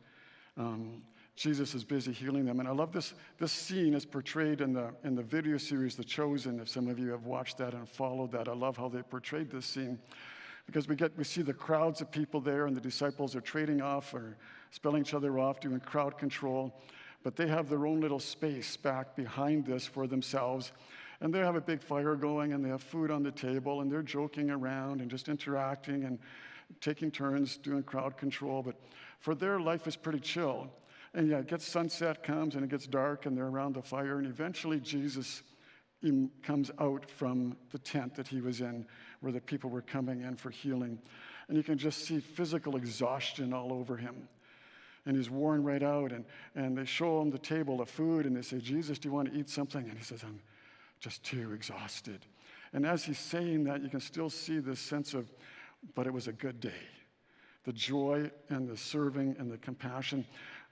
um, 0.57 1.02
Jesus 1.37 1.75
is 1.75 1.85
busy 1.85 2.12
healing 2.12 2.45
them. 2.45 2.61
And 2.61 2.69
I 2.69 2.73
love 2.73 2.92
this, 2.92 3.14
this 3.38 3.50
scene 3.50 3.95
is 3.95 4.04
portrayed 4.04 4.61
in 4.61 4.75
the, 4.75 4.92
in 5.04 5.14
the 5.14 5.23
video 5.23 5.57
series, 5.57 5.97
The 5.97 6.04
Chosen. 6.04 6.61
If 6.61 6.69
some 6.69 6.87
of 6.87 6.99
you 6.99 7.11
have 7.11 7.25
watched 7.25 7.57
that 7.59 7.73
and 7.73 7.88
followed 7.88 8.30
that, 8.33 8.47
I 8.47 8.52
love 8.52 8.76
how 8.76 8.88
they 8.88 9.02
portrayed 9.02 9.50
this 9.50 9.64
scene. 9.64 9.99
Because 10.66 10.87
we, 10.87 10.95
get, 10.97 11.16
we 11.16 11.25
see 11.25 11.42
the 11.42 11.54
crowds 11.54 12.00
of 12.00 12.12
people 12.12 12.40
there, 12.40 12.66
and 12.66 12.76
the 12.76 12.80
disciples 12.80 13.35
are 13.35 13.40
trading 13.40 13.80
off 13.80 14.12
or 14.12 14.37
spelling 14.71 15.00
each 15.00 15.14
other 15.14 15.38
off, 15.38 15.61
doing 15.61 15.80
crowd 15.80 16.19
control. 16.19 16.78
But 17.23 17.37
they 17.37 17.49
have 17.49 17.69
their 17.69 17.87
own 17.87 18.00
little 18.00 18.21
space 18.21 18.76
back 18.76 19.16
behind 19.16 19.64
this 19.64 19.87
for 19.87 20.07
themselves. 20.07 20.73
And 21.23 21.35
they 21.35 21.38
have 21.38 21.57
a 21.57 21.61
big 21.61 21.83
fire 21.83 22.16
going, 22.16 22.52
and 22.52 22.62
they 22.62 22.69
have 22.69 22.83
food 22.83 23.11
on 23.11 23.23
the 23.23 23.33
table, 23.33 23.80
and 23.80 23.90
they're 23.90 24.02
joking 24.02 24.50
around 24.50 25.00
and 25.00 25.11
just 25.11 25.28
interacting 25.28 26.04
and 26.04 26.19
taking 26.81 27.11
turns 27.11 27.57
doing 27.57 27.83
crowd 27.83 28.17
control. 28.17 28.62
But 28.62 28.77
for 29.19 29.35
their 29.35 29.61
life 29.61 29.87
is 29.87 29.97
pretty 29.97 30.21
chill. 30.21 30.69
And 31.15 31.29
yeah, 31.29 31.39
it 31.39 31.49
gets 31.49 31.67
sunset 31.67 32.23
comes 32.23 32.55
and 32.55 32.65
it 32.65 32.71
gets 32.71 32.87
dark 32.87 33.27
and 33.27 33.37
they're 33.37 33.47
around 33.47 33.75
the 33.75 33.83
fire. 33.83 34.19
And 34.19 34.27
eventually 34.27 34.81
Jesus 34.81 35.43
comes 36.43 36.71
out 36.79 37.11
from 37.11 37.57
the 37.73 37.79
tent 37.79 38.15
that 38.15 38.29
he 38.29 38.41
was 38.41 38.61
in 38.61 38.87
where 39.21 39.33
the 39.33 39.41
people 39.41 39.69
were 39.69 39.83
coming 39.83 40.23
in 40.23 40.37
for 40.37 40.50
healing. 40.50 40.99
And 41.49 41.57
you 41.57 41.62
can 41.62 41.77
just 41.77 42.05
see 42.07 42.21
physical 42.21 42.77
exhaustion 42.77 43.53
all 43.53 43.73
over 43.73 43.97
him. 43.97 44.29
And 45.05 45.17
he's 45.17 45.31
worn 45.31 45.65
right 45.65 45.83
out. 45.83 46.12
And, 46.12 46.25
and 46.55 46.77
they 46.77 46.85
show 46.85 47.21
him 47.21 47.31
the 47.31 47.39
table 47.39 47.81
of 47.81 47.91
food 47.91 48.25
and 48.25 48.37
they 48.37 48.43
say, 48.43 48.59
Jesus, 48.59 48.99
do 48.99 49.09
you 49.09 49.15
want 49.15 49.33
to 49.33 49.39
eat 49.39 49.50
something? 49.50 49.87
And 49.89 49.99
he 49.99 50.05
says, 50.05 50.23
I'm 50.23 50.41
just 51.00 51.23
too 51.25 51.53
exhausted. 51.53 52.25
And 52.73 52.87
as 52.87 53.05
he's 53.05 53.19
saying 53.19 53.65
that, 53.65 53.83
you 53.83 53.89
can 53.89 54.00
still 54.00 54.31
see 54.31 54.59
this 54.59 54.79
sense 54.79 55.12
of, 55.12 55.29
but 55.95 56.07
it 56.07 56.13
was 56.13 56.29
a 56.29 56.33
good 56.33 56.61
day. 56.61 56.73
The 57.65 57.73
joy 57.73 58.31
and 58.49 58.69
the 58.69 58.77
serving 58.77 59.37
and 59.39 59.51
the 59.51 59.59
compassion. 59.59 60.25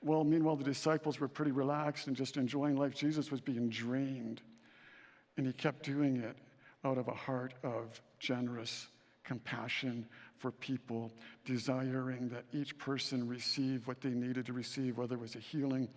Well, 0.02 0.24
meanwhile, 0.24 0.56
the 0.56 0.64
disciples 0.64 1.20
were 1.20 1.28
pretty 1.28 1.52
relaxed 1.52 2.06
and 2.06 2.16
just 2.16 2.36
enjoying 2.36 2.76
life. 2.76 2.94
Jesus 2.94 3.30
was 3.30 3.40
being 3.40 3.68
drained, 3.68 4.40
and 5.36 5.46
he 5.46 5.52
kept 5.52 5.84
doing 5.84 6.16
it 6.16 6.36
out 6.84 6.98
of 6.98 7.08
a 7.08 7.14
heart 7.14 7.54
of 7.62 8.00
generous 8.18 8.88
compassion 9.24 10.06
for 10.36 10.50
people, 10.50 11.12
desiring 11.44 12.28
that 12.28 12.44
each 12.52 12.78
person 12.78 13.28
receive 13.28 13.86
what 13.86 14.00
they 14.00 14.10
needed 14.10 14.46
to 14.46 14.52
receive, 14.52 14.96
whether 14.96 15.16
it 15.16 15.20
was 15.20 15.34
a 15.34 15.40
healing 15.40 15.88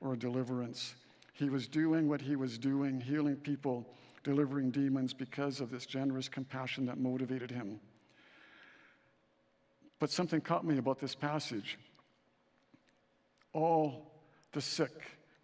or 0.00 0.14
a 0.14 0.18
deliverance. 0.18 0.94
He 1.32 1.50
was 1.50 1.68
doing 1.68 2.08
what 2.08 2.20
he 2.20 2.34
was 2.34 2.58
doing, 2.58 3.00
healing 3.00 3.36
people, 3.36 3.86
delivering 4.24 4.70
demons, 4.70 5.14
because 5.14 5.60
of 5.60 5.70
this 5.70 5.86
generous 5.86 6.28
compassion 6.28 6.86
that 6.86 6.98
motivated 6.98 7.50
him. 7.50 7.78
But 10.00 10.10
something 10.10 10.40
caught 10.40 10.64
me 10.64 10.78
about 10.78 10.98
this 10.98 11.14
passage. 11.14 11.78
All 13.52 14.10
the 14.52 14.60
sick 14.60 14.90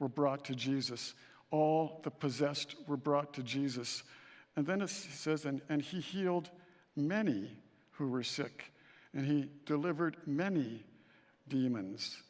were 0.01 0.09
brought 0.09 0.47
to 0.47 0.55
Jesus, 0.55 1.15
all 1.51 2.01
the 2.03 2.11
possessed 2.11 2.75
were 2.89 2.97
brought 2.97 3.35
to 3.35 3.43
Jesus. 3.43 4.03
And 4.57 4.67
then 4.67 4.83
it 4.83 4.91
says, 4.91 5.45
and, 5.45 5.61
and 5.69 5.81
he 5.81 6.01
healed 6.01 6.51
many 6.97 7.51
who 7.93 8.09
were 8.09 8.23
sick, 8.23 8.73
and 9.13 9.25
he 9.25 9.49
delivered 9.65 10.17
many 10.27 10.85
demons. 11.49 12.23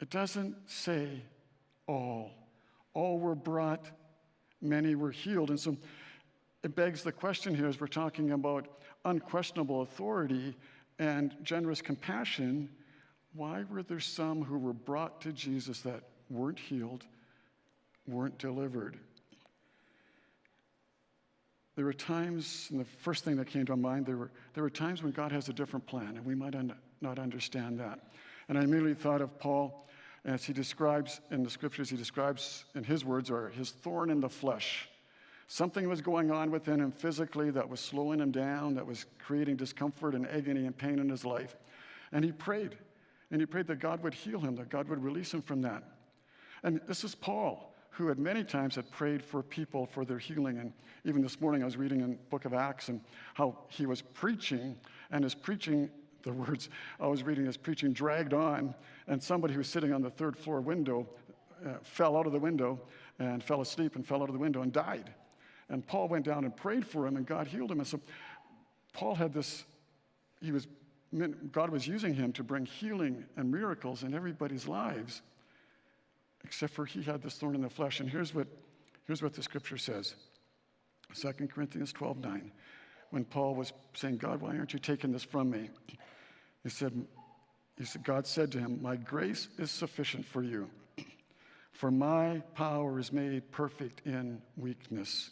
It 0.00 0.10
doesn't 0.10 0.56
say 0.66 1.22
all. 1.86 2.30
All 2.92 3.18
were 3.18 3.34
brought, 3.34 3.86
many 4.60 4.94
were 4.94 5.10
healed. 5.10 5.50
And 5.50 5.58
so 5.58 5.76
it 6.62 6.74
begs 6.74 7.02
the 7.02 7.12
question 7.12 7.54
here 7.54 7.66
as 7.66 7.80
we're 7.80 7.86
talking 7.86 8.32
about 8.32 8.66
unquestionable 9.04 9.82
authority 9.82 10.56
and 10.98 11.34
generous 11.42 11.82
compassion 11.82 12.68
why 13.34 13.64
were 13.68 13.82
there 13.82 14.00
some 14.00 14.42
who 14.42 14.58
were 14.58 14.72
brought 14.72 15.20
to 15.22 15.32
Jesus 15.32 15.80
that 15.80 16.04
weren't 16.30 16.58
healed, 16.58 17.04
weren't 18.06 18.38
delivered? 18.38 18.96
There 21.74 21.84
were 21.84 21.92
times, 21.92 22.68
and 22.70 22.78
the 22.78 22.84
first 22.84 23.24
thing 23.24 23.36
that 23.36 23.48
came 23.48 23.66
to 23.66 23.76
mind, 23.76 24.06
there 24.06 24.16
were, 24.16 24.30
there 24.54 24.62
were 24.62 24.70
times 24.70 25.02
when 25.02 25.10
God 25.10 25.32
has 25.32 25.48
a 25.48 25.52
different 25.52 25.84
plan, 25.86 26.16
and 26.16 26.24
we 26.24 26.36
might 26.36 26.54
un- 26.54 26.74
not 27.00 27.18
understand 27.18 27.80
that. 27.80 27.98
And 28.48 28.56
I 28.56 28.62
immediately 28.62 28.94
thought 28.94 29.20
of 29.20 29.36
Paul 29.40 29.88
as 30.24 30.44
he 30.44 30.52
describes 30.52 31.20
in 31.32 31.42
the 31.42 31.50
scriptures, 31.50 31.90
he 31.90 31.96
describes 31.96 32.64
in 32.76 32.84
his 32.84 33.04
words, 33.04 33.30
or 33.30 33.48
his 33.48 33.72
thorn 33.72 34.10
in 34.10 34.20
the 34.20 34.28
flesh. 34.28 34.88
Something 35.46 35.88
was 35.88 36.00
going 36.00 36.30
on 36.30 36.50
within 36.50 36.80
him 36.80 36.90
physically 36.90 37.50
that 37.50 37.68
was 37.68 37.80
slowing 37.80 38.20
him 38.20 38.30
down, 38.30 38.74
that 38.74 38.86
was 38.86 39.06
creating 39.18 39.56
discomfort 39.56 40.14
and 40.14 40.26
agony 40.26 40.66
and 40.66 40.76
pain 40.76 40.98
in 40.98 41.08
his 41.08 41.24
life. 41.24 41.56
And 42.12 42.24
he 42.24 42.32
prayed. 42.32 42.76
And 43.30 43.40
he 43.40 43.46
prayed 43.46 43.66
that 43.66 43.80
God 43.80 44.02
would 44.02 44.14
heal 44.14 44.40
him, 44.40 44.56
that 44.56 44.68
God 44.68 44.88
would 44.88 45.02
release 45.02 45.34
him 45.34 45.42
from 45.42 45.62
that. 45.62 45.82
And 46.62 46.80
this 46.86 47.04
is 47.04 47.14
Paul, 47.14 47.74
who 47.90 48.08
had 48.08 48.18
many 48.18 48.42
times 48.42 48.76
had 48.76 48.90
prayed 48.90 49.22
for 49.22 49.42
people 49.42 49.86
for 49.86 50.04
their 50.04 50.18
healing. 50.18 50.58
And 50.58 50.72
even 51.04 51.20
this 51.20 51.40
morning 51.40 51.62
I 51.62 51.66
was 51.66 51.76
reading 51.76 52.00
in 52.00 52.18
book 52.30 52.46
of 52.46 52.54
Acts 52.54 52.88
and 52.88 53.00
how 53.34 53.58
he 53.68 53.86
was 53.86 54.00
preaching, 54.00 54.76
and 55.10 55.24
his 55.24 55.34
preaching, 55.34 55.90
the 56.22 56.32
words 56.32 56.70
I 56.98 57.06
was 57.06 57.22
reading, 57.22 57.44
his 57.44 57.58
preaching 57.58 57.92
dragged 57.92 58.32
on, 58.32 58.74
and 59.08 59.22
somebody 59.22 59.52
who 59.52 59.58
was 59.58 59.68
sitting 59.68 59.92
on 59.92 60.00
the 60.00 60.08
third 60.08 60.38
floor 60.38 60.62
window 60.62 61.06
uh, 61.66 61.74
fell 61.82 62.16
out 62.16 62.26
of 62.26 62.32
the 62.32 62.38
window 62.38 62.80
and 63.18 63.44
fell 63.44 63.60
asleep 63.60 63.94
and 63.94 64.06
fell 64.06 64.22
out 64.22 64.30
of 64.30 64.32
the 64.32 64.40
window 64.40 64.62
and 64.62 64.72
died. 64.72 65.12
And 65.68 65.86
Paul 65.86 66.08
went 66.08 66.24
down 66.24 66.44
and 66.44 66.54
prayed 66.54 66.86
for 66.86 67.06
him, 67.06 67.16
and 67.16 67.26
God 67.26 67.46
healed 67.46 67.70
him. 67.70 67.78
And 67.78 67.86
so 67.86 68.00
Paul 68.92 69.14
had 69.14 69.32
this, 69.32 69.64
he 70.40 70.52
was 70.52 70.66
God 71.52 71.70
was 71.70 71.86
using 71.86 72.14
him 72.14 72.32
to 72.32 72.42
bring 72.42 72.66
healing 72.66 73.24
and 73.36 73.50
miracles 73.50 74.02
in 74.02 74.14
everybody's 74.14 74.66
lives, 74.66 75.22
except 76.44 76.72
for 76.72 76.84
he 76.84 77.02
had 77.02 77.22
this 77.22 77.34
thorn 77.34 77.54
in 77.54 77.62
the 77.62 77.70
flesh. 77.70 78.00
And 78.00 78.10
here's 78.10 78.34
what, 78.34 78.48
here's 79.06 79.22
what 79.22 79.32
the 79.32 79.42
scripture 79.42 79.78
says 79.78 80.14
2 81.14 81.32
Corinthians 81.48 81.92
12 81.92 82.18
9. 82.18 82.52
When 83.10 83.24
Paul 83.24 83.54
was 83.54 83.72
saying, 83.94 84.16
God, 84.16 84.40
why 84.40 84.56
aren't 84.56 84.72
you 84.72 84.80
taking 84.80 85.12
this 85.12 85.22
from 85.22 85.50
me? 85.50 85.70
He 86.64 86.68
said, 86.68 87.06
he 87.78 87.84
said, 87.84 88.02
God 88.02 88.26
said 88.26 88.50
to 88.52 88.58
him, 88.58 88.80
My 88.82 88.96
grace 88.96 89.48
is 89.56 89.70
sufficient 89.70 90.24
for 90.24 90.42
you, 90.42 90.68
for 91.72 91.92
my 91.92 92.42
power 92.56 92.98
is 92.98 93.12
made 93.12 93.52
perfect 93.52 94.02
in 94.04 94.42
weakness. 94.56 95.30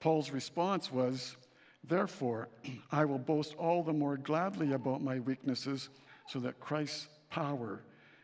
Paul's 0.00 0.30
response 0.30 0.90
was, 0.90 1.36
Therefore, 1.84 2.48
I 2.92 3.04
will 3.04 3.18
boast 3.18 3.54
all 3.54 3.82
the 3.82 3.92
more 3.92 4.16
gladly 4.16 4.72
about 4.72 5.02
my 5.02 5.20
weaknesses 5.20 5.90
so 6.26 6.40
that 6.40 6.60
Christ's 6.60 7.08
power 7.30 7.82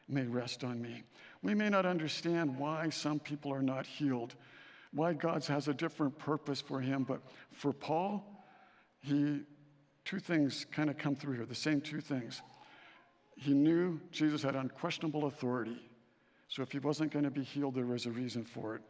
may 0.08 0.24
rest 0.24 0.64
on 0.64 0.80
me. 0.80 1.02
We 1.42 1.54
may 1.54 1.68
not 1.68 1.86
understand 1.86 2.58
why 2.58 2.88
some 2.90 3.18
people 3.18 3.52
are 3.52 3.62
not 3.62 3.86
healed, 3.86 4.34
why 4.92 5.12
God 5.12 5.44
has 5.46 5.68
a 5.68 5.74
different 5.74 6.18
purpose 6.18 6.60
for 6.60 6.80
him, 6.80 7.04
but 7.04 7.20
for 7.52 7.72
Paul, 7.72 8.24
he 9.00 9.42
two 10.04 10.20
things 10.20 10.64
kind 10.70 10.88
of 10.88 10.96
come 10.96 11.16
through 11.16 11.34
here, 11.34 11.44
the 11.44 11.54
same 11.54 11.80
two 11.80 12.00
things. 12.00 12.40
He 13.36 13.52
knew 13.52 14.00
Jesus 14.12 14.42
had 14.42 14.54
unquestionable 14.54 15.26
authority. 15.26 15.90
So 16.48 16.62
if 16.62 16.70
he 16.70 16.78
wasn't 16.78 17.12
going 17.12 17.24
to 17.24 17.30
be 17.30 17.42
healed, 17.42 17.74
there 17.74 17.86
was 17.86 18.06
a 18.06 18.10
reason 18.10 18.44
for 18.44 18.76
it. 18.76 18.82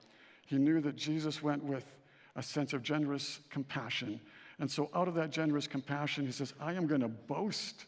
He 0.44 0.58
knew 0.58 0.80
that 0.82 0.94
Jesus 0.94 1.42
went 1.42 1.64
with 1.64 1.84
a 2.36 2.42
sense 2.42 2.72
of 2.72 2.82
generous 2.82 3.40
compassion 3.50 4.20
and 4.58 4.70
so, 4.70 4.90
out 4.94 5.08
of 5.08 5.14
that 5.14 5.30
generous 5.30 5.66
compassion, 5.66 6.24
he 6.24 6.32
says, 6.32 6.54
I 6.60 6.72
am 6.72 6.86
going 6.86 7.02
to 7.02 7.08
boast 7.08 7.86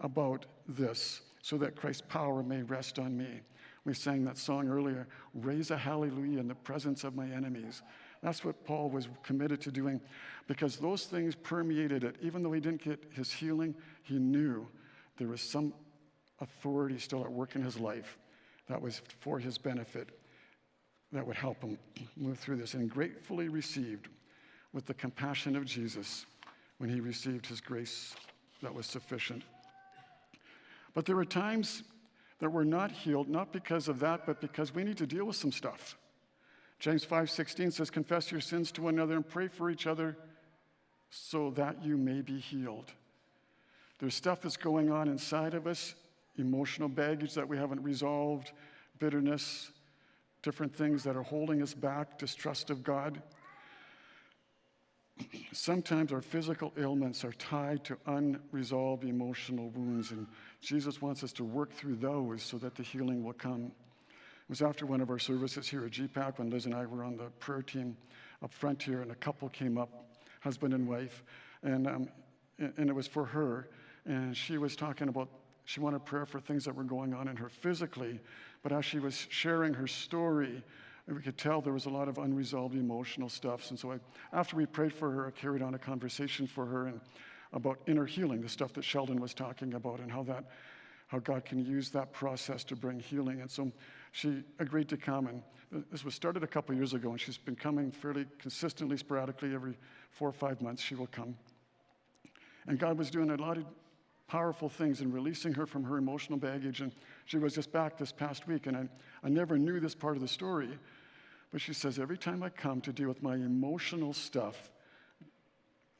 about 0.00 0.46
this 0.66 1.20
so 1.42 1.56
that 1.58 1.76
Christ's 1.76 2.02
power 2.08 2.42
may 2.42 2.62
rest 2.62 2.98
on 2.98 3.16
me. 3.16 3.40
We 3.84 3.94
sang 3.94 4.24
that 4.24 4.36
song 4.36 4.68
earlier 4.68 5.08
raise 5.34 5.70
a 5.70 5.76
hallelujah 5.76 6.38
in 6.38 6.48
the 6.48 6.54
presence 6.54 7.04
of 7.04 7.14
my 7.14 7.26
enemies. 7.26 7.82
That's 8.22 8.44
what 8.44 8.64
Paul 8.64 8.90
was 8.90 9.08
committed 9.24 9.60
to 9.62 9.72
doing 9.72 10.00
because 10.46 10.76
those 10.76 11.04
things 11.04 11.34
permeated 11.34 12.04
it. 12.04 12.16
Even 12.20 12.42
though 12.42 12.52
he 12.52 12.60
didn't 12.60 12.82
get 12.82 13.02
his 13.12 13.32
healing, 13.32 13.74
he 14.02 14.18
knew 14.18 14.66
there 15.18 15.28
was 15.28 15.40
some 15.40 15.72
authority 16.40 16.98
still 16.98 17.24
at 17.24 17.30
work 17.30 17.56
in 17.56 17.62
his 17.62 17.78
life 17.78 18.18
that 18.68 18.80
was 18.80 19.02
for 19.20 19.40
his 19.40 19.58
benefit 19.58 20.10
that 21.12 21.26
would 21.26 21.36
help 21.36 21.62
him 21.62 21.78
move 22.16 22.38
through 22.38 22.56
this 22.56 22.74
and 22.74 22.90
gratefully 22.90 23.48
received 23.48 24.08
with 24.72 24.86
the 24.86 24.94
compassion 24.94 25.54
of 25.54 25.64
Jesus 25.64 26.24
when 26.78 26.88
he 26.88 27.00
received 27.00 27.46
his 27.46 27.60
grace 27.60 28.14
that 28.62 28.74
was 28.74 28.86
sufficient. 28.86 29.42
But 30.94 31.04
there 31.04 31.16
were 31.16 31.24
times 31.24 31.82
that 32.38 32.50
we're 32.50 32.64
not 32.64 32.90
healed, 32.90 33.28
not 33.28 33.52
because 33.52 33.88
of 33.88 34.00
that, 34.00 34.26
but 34.26 34.40
because 34.40 34.74
we 34.74 34.84
need 34.84 34.96
to 34.98 35.06
deal 35.06 35.26
with 35.26 35.36
some 35.36 35.52
stuff. 35.52 35.96
James 36.78 37.04
5:16 37.04 37.70
says, 37.70 37.90
"Confess 37.90 38.32
your 38.32 38.40
sins 38.40 38.72
to 38.72 38.82
one 38.82 38.94
another 38.94 39.14
and 39.14 39.28
pray 39.28 39.46
for 39.46 39.70
each 39.70 39.86
other 39.86 40.16
so 41.10 41.50
that 41.52 41.84
you 41.84 41.96
may 41.96 42.22
be 42.22 42.40
healed." 42.40 42.92
There's 43.98 44.14
stuff 44.14 44.40
that's 44.40 44.56
going 44.56 44.90
on 44.90 45.06
inside 45.06 45.54
of 45.54 45.68
us, 45.68 45.94
emotional 46.36 46.88
baggage 46.88 47.34
that 47.34 47.46
we 47.46 47.56
haven't 47.56 47.82
resolved, 47.82 48.52
bitterness, 48.98 49.70
different 50.42 50.74
things 50.74 51.04
that 51.04 51.16
are 51.16 51.22
holding 51.22 51.62
us 51.62 51.74
back, 51.74 52.18
distrust 52.18 52.70
of 52.70 52.82
God. 52.82 53.22
Sometimes 55.52 56.12
our 56.12 56.22
physical 56.22 56.72
ailments 56.76 57.24
are 57.24 57.32
tied 57.32 57.84
to 57.84 57.96
unresolved 58.06 59.04
emotional 59.04 59.70
wounds, 59.70 60.10
and 60.10 60.26
Jesus 60.60 61.00
wants 61.00 61.22
us 61.22 61.32
to 61.34 61.44
work 61.44 61.72
through 61.72 61.96
those 61.96 62.42
so 62.42 62.58
that 62.58 62.74
the 62.74 62.82
healing 62.82 63.22
will 63.22 63.34
come. 63.34 63.66
It 63.66 64.48
was 64.48 64.62
after 64.62 64.86
one 64.86 65.00
of 65.00 65.10
our 65.10 65.18
services 65.18 65.68
here 65.68 65.84
at 65.84 65.92
GPAC 65.92 66.38
when 66.38 66.50
Liz 66.50 66.66
and 66.66 66.74
I 66.74 66.86
were 66.86 67.04
on 67.04 67.16
the 67.16 67.30
prayer 67.38 67.62
team 67.62 67.96
up 68.42 68.52
front 68.52 68.82
here, 68.82 69.02
and 69.02 69.12
a 69.12 69.16
couple 69.16 69.48
came 69.48 69.78
up, 69.78 69.90
husband 70.40 70.74
and 70.74 70.88
wife, 70.88 71.22
and, 71.62 71.86
um, 71.86 72.08
and 72.58 72.88
it 72.88 72.94
was 72.94 73.06
for 73.06 73.24
her. 73.24 73.68
And 74.04 74.36
she 74.36 74.58
was 74.58 74.74
talking 74.74 75.08
about, 75.08 75.28
she 75.64 75.78
wanted 75.78 76.04
prayer 76.04 76.26
for 76.26 76.40
things 76.40 76.64
that 76.64 76.74
were 76.74 76.82
going 76.82 77.14
on 77.14 77.28
in 77.28 77.36
her 77.36 77.48
physically, 77.48 78.18
but 78.62 78.72
as 78.72 78.84
she 78.84 78.98
was 78.98 79.26
sharing 79.28 79.74
her 79.74 79.86
story, 79.86 80.62
we 81.08 81.20
could 81.20 81.36
tell 81.36 81.60
there 81.60 81.72
was 81.72 81.86
a 81.86 81.90
lot 81.90 82.08
of 82.08 82.18
unresolved 82.18 82.74
emotional 82.74 83.28
stuff. 83.28 83.70
And 83.70 83.78
so 83.78 83.92
I, 83.92 83.98
after 84.32 84.56
we 84.56 84.66
prayed 84.66 84.92
for 84.92 85.10
her, 85.10 85.26
I 85.26 85.30
carried 85.30 85.62
on 85.62 85.74
a 85.74 85.78
conversation 85.78 86.46
for 86.46 86.64
her 86.66 86.86
and 86.86 87.00
about 87.52 87.80
inner 87.86 88.06
healing, 88.06 88.40
the 88.40 88.48
stuff 88.48 88.72
that 88.74 88.84
Sheldon 88.84 89.20
was 89.20 89.34
talking 89.34 89.74
about, 89.74 90.00
and 90.00 90.10
how 90.10 90.22
that, 90.22 90.44
how 91.08 91.18
God 91.18 91.44
can 91.44 91.64
use 91.64 91.90
that 91.90 92.12
process 92.12 92.64
to 92.64 92.76
bring 92.76 92.98
healing. 92.98 93.40
And 93.40 93.50
so 93.50 93.70
she 94.12 94.42
agreed 94.58 94.88
to 94.88 94.96
come, 94.96 95.26
and 95.26 95.42
this 95.90 96.04
was 96.04 96.14
started 96.14 96.42
a 96.42 96.46
couple 96.46 96.74
years 96.74 96.94
ago, 96.94 97.10
and 97.10 97.20
she's 97.20 97.36
been 97.36 97.56
coming 97.56 97.90
fairly 97.90 98.26
consistently, 98.38 98.96
sporadically, 98.96 99.54
every 99.54 99.76
four 100.10 100.28
or 100.28 100.32
five 100.32 100.62
months. 100.62 100.82
She 100.82 100.94
will 100.94 101.08
come, 101.08 101.36
and 102.66 102.78
God 102.78 102.96
was 102.96 103.10
doing 103.10 103.30
a 103.30 103.36
lot 103.36 103.58
of 103.58 103.64
powerful 104.28 104.70
things 104.70 105.02
in 105.02 105.12
releasing 105.12 105.52
her 105.52 105.66
from 105.66 105.84
her 105.84 105.98
emotional 105.98 106.38
baggage. 106.38 106.80
And 106.80 106.92
she 107.24 107.38
was 107.38 107.54
just 107.54 107.72
back 107.72 107.96
this 107.96 108.12
past 108.12 108.46
week, 108.46 108.66
and 108.66 108.76
I, 108.76 108.88
I 109.22 109.28
never 109.28 109.58
knew 109.58 109.80
this 109.80 109.94
part 109.94 110.16
of 110.16 110.22
the 110.22 110.28
story. 110.28 110.68
But 111.50 111.60
she 111.60 111.74
says, 111.74 111.98
every 111.98 112.18
time 112.18 112.42
I 112.42 112.48
come 112.48 112.80
to 112.82 112.92
deal 112.92 113.08
with 113.08 113.22
my 113.22 113.34
emotional 113.34 114.12
stuff, 114.12 114.70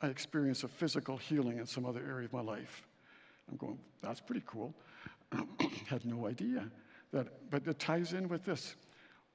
I 0.00 0.09
experience 0.09 0.64
a 0.64 0.69
physical 0.69 1.17
healing 1.17 1.59
in 1.59 1.67
some 1.67 1.87
other 1.87 2.00
area 2.00 2.25
of 2.25 2.33
my 2.33 2.41
life. 2.41 2.83
I'm 3.50 3.57
going, 3.57 3.79
that's 4.02 4.21
pretty 4.21 4.43
cool. 4.47 4.75
Had 5.87 6.05
no 6.05 6.26
idea. 6.26 6.69
That, 7.12 7.50
but 7.50 7.67
it 7.67 7.79
ties 7.79 8.14
in 8.14 8.29
with 8.29 8.45
this. 8.45 8.75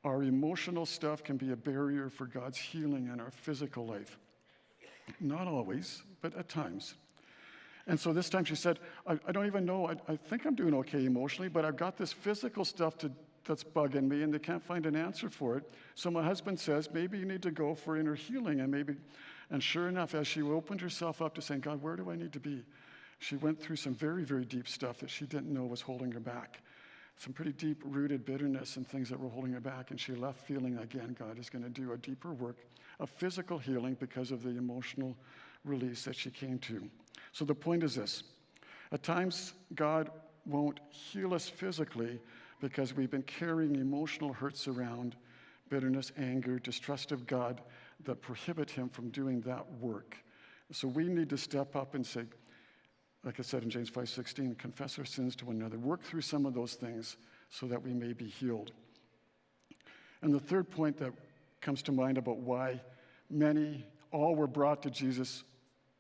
Our 0.04 0.24
emotional 0.24 0.86
stuff 0.86 1.24
can 1.24 1.38
be 1.38 1.52
a 1.52 1.56
barrier 1.56 2.10
for 2.10 2.26
God's 2.26 2.58
healing 2.58 3.10
in 3.14 3.20
our 3.20 3.32
physical 3.32 3.86
life. 3.86 4.18
Not 5.20 5.48
always, 5.48 6.04
but 6.22 6.36
at 6.36 6.50
times. 6.50 6.96
And 7.88 8.00
so 8.00 8.12
this 8.12 8.30
time 8.30 8.44
she 8.44 8.56
said, 8.56 8.80
I, 9.08 9.18
I 9.28 9.32
don't 9.32 9.46
even 9.46 9.66
know, 9.66 9.88
I, 9.88 9.96
I, 10.12 10.16
think 10.18 10.46
I'm 10.46 10.56
doing 10.56 10.74
okay 10.76 11.06
emotionally, 11.06 11.48
but 11.48 11.64
I've 11.64 11.78
got 11.78 11.98
this 11.98 12.12
physical 12.12 12.66
stuff 12.66 12.98
to, 13.00 13.12
that's 13.46 13.64
bugging 13.64 14.10
me 14.10 14.24
and 14.24 14.34
they 14.34 14.40
can't 14.40 14.62
find 14.62 14.86
an 14.86 14.96
answer 14.96 15.30
for 15.30 15.58
it. 15.58 15.72
So 15.96 16.12
my 16.12 16.24
husband 16.24 16.60
says, 16.60 16.90
maybe 16.94 17.18
you 17.18 17.26
need 17.26 17.42
to 17.44 17.52
go 17.52 17.74
for 17.74 17.98
inner 17.98 18.14
healing. 18.16 18.60
And 18.60 18.70
maybe, 18.70 18.96
and 19.50 19.64
sure 19.64 19.88
enough, 19.88 20.14
as 20.14 20.28
she 20.28 20.42
opened 20.42 20.82
herself 20.82 21.22
up 21.22 21.34
to 21.36 21.42
saying, 21.42 21.62
God, 21.62 21.82
where 21.82 21.96
do 21.96 22.12
I 22.12 22.16
need 22.18 22.34
to 22.34 22.40
be? 22.40 22.64
She 23.20 23.38
went 23.38 23.60
through 23.60 23.78
some 23.78 23.96
very, 23.96 24.24
very 24.24 24.46
deep 24.46 24.68
stuff 24.68 25.00
that 25.00 25.10
she 25.10 25.26
didn't 25.26 25.52
know 25.52 25.66
was 25.66 25.82
holding 25.82 26.12
her 26.12 26.20
back. 26.20 26.62
Some 27.18 27.34
pretty 27.34 27.54
deep 27.54 27.82
rooted 27.84 28.26
bitterness 28.26 28.76
and 28.76 28.88
things 28.88 29.10
that 29.10 29.20
were 29.20 29.30
holding 29.30 29.54
her 29.54 29.60
back. 29.60 29.90
And 29.90 30.00
she 30.00 30.14
left 30.14 30.46
feeling 30.46 30.78
again, 30.78 31.16
God 31.18 31.40
is 31.40 31.50
going 31.50 31.64
to 31.64 31.70
do 31.70 31.94
a 31.94 31.98
deeper 31.98 32.34
work 32.34 32.58
of 33.00 33.10
physical 33.10 33.58
healing 33.58 33.96
because 34.00 34.32
of 34.32 34.44
the 34.44 34.50
emotional 34.50 35.16
release 35.66 36.04
that 36.04 36.16
she 36.16 36.30
came 36.30 36.60
to. 36.60 36.90
So 37.38 37.46
the 37.46 37.54
point 37.54 37.84
is 37.84 37.94
this 37.94 38.24
at 38.92 39.04
times, 39.04 39.54
God 39.76 40.10
won't 40.48 40.80
heal 40.90 41.36
us 41.36 41.48
physically 41.48 42.20
because 42.62 42.96
we've 42.96 43.12
been 43.12 43.22
carrying 43.22 43.76
emotional 43.76 44.34
hurts 44.34 44.68
around, 44.68 45.16
bitterness, 45.70 46.12
anger, 46.18 46.58
distrust 46.58 47.12
of 47.12 47.28
God 47.28 47.62
that 48.06 48.24
prohibit 48.24 48.72
Him 48.72 48.90
from 48.90 49.10
doing 49.10 49.42
that 49.42 49.72
work. 49.80 50.18
So 50.72 50.88
we 50.88 51.10
need 51.10 51.30
to 51.30 51.38
step 51.38 51.76
up 51.76 51.94
and 51.94 52.04
say, 52.04 52.24
like 53.24 53.40
I 53.40 53.44
said 53.44 53.62
in 53.62 53.70
James 53.70 53.92
5:16, 53.92 54.58
confess 54.58 54.98
our 54.98 55.06
sins 55.06 55.36
to 55.36 55.46
one 55.46 55.58
another, 55.58 55.78
work 55.78 56.02
through 56.02 56.22
some 56.22 56.48
of 56.48 56.56
those 56.56 56.74
things 56.74 57.18
so 57.52 57.68
that 57.68 57.84
we 57.84 57.94
may 57.94 58.14
be 58.14 58.26
healed. 58.26 58.72
And 60.24 60.34
the 60.34 60.40
third 60.40 60.72
point 60.72 60.98
that 60.98 61.14
comes 61.62 61.84
to 61.84 61.92
mind 61.92 62.18
about 62.18 62.38
why 62.38 62.82
many, 63.30 63.86
all 64.12 64.36
were 64.36 64.48
brought 64.48 64.82
to 64.82 64.90
Jesus, 64.90 65.44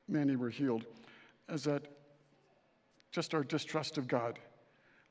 many 0.08 0.36
were 0.36 0.50
healed, 0.50 0.88
is 1.50 1.64
that 1.64 1.88
just 3.12 3.34
our 3.34 3.44
distrust 3.44 3.98
of 3.98 4.08
God 4.08 4.40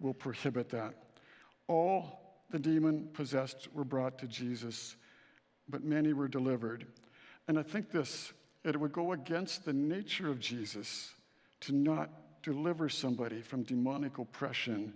will 0.00 0.14
prohibit 0.14 0.68
that. 0.70 0.94
All 1.68 2.20
the 2.50 2.58
demon 2.58 3.08
possessed 3.12 3.68
were 3.72 3.84
brought 3.84 4.18
to 4.18 4.26
Jesus, 4.26 4.96
but 5.68 5.82
many 5.82 6.12
were 6.12 6.28
delivered. 6.28 6.86
And 7.48 7.58
I 7.58 7.62
think 7.62 7.90
this, 7.90 8.32
it 8.64 8.78
would 8.78 8.92
go 8.92 9.12
against 9.12 9.64
the 9.64 9.72
nature 9.72 10.28
of 10.28 10.38
Jesus 10.38 11.12
to 11.60 11.74
not 11.74 12.10
deliver 12.42 12.88
somebody 12.88 13.40
from 13.40 13.62
demonic 13.62 14.18
oppression 14.18 14.92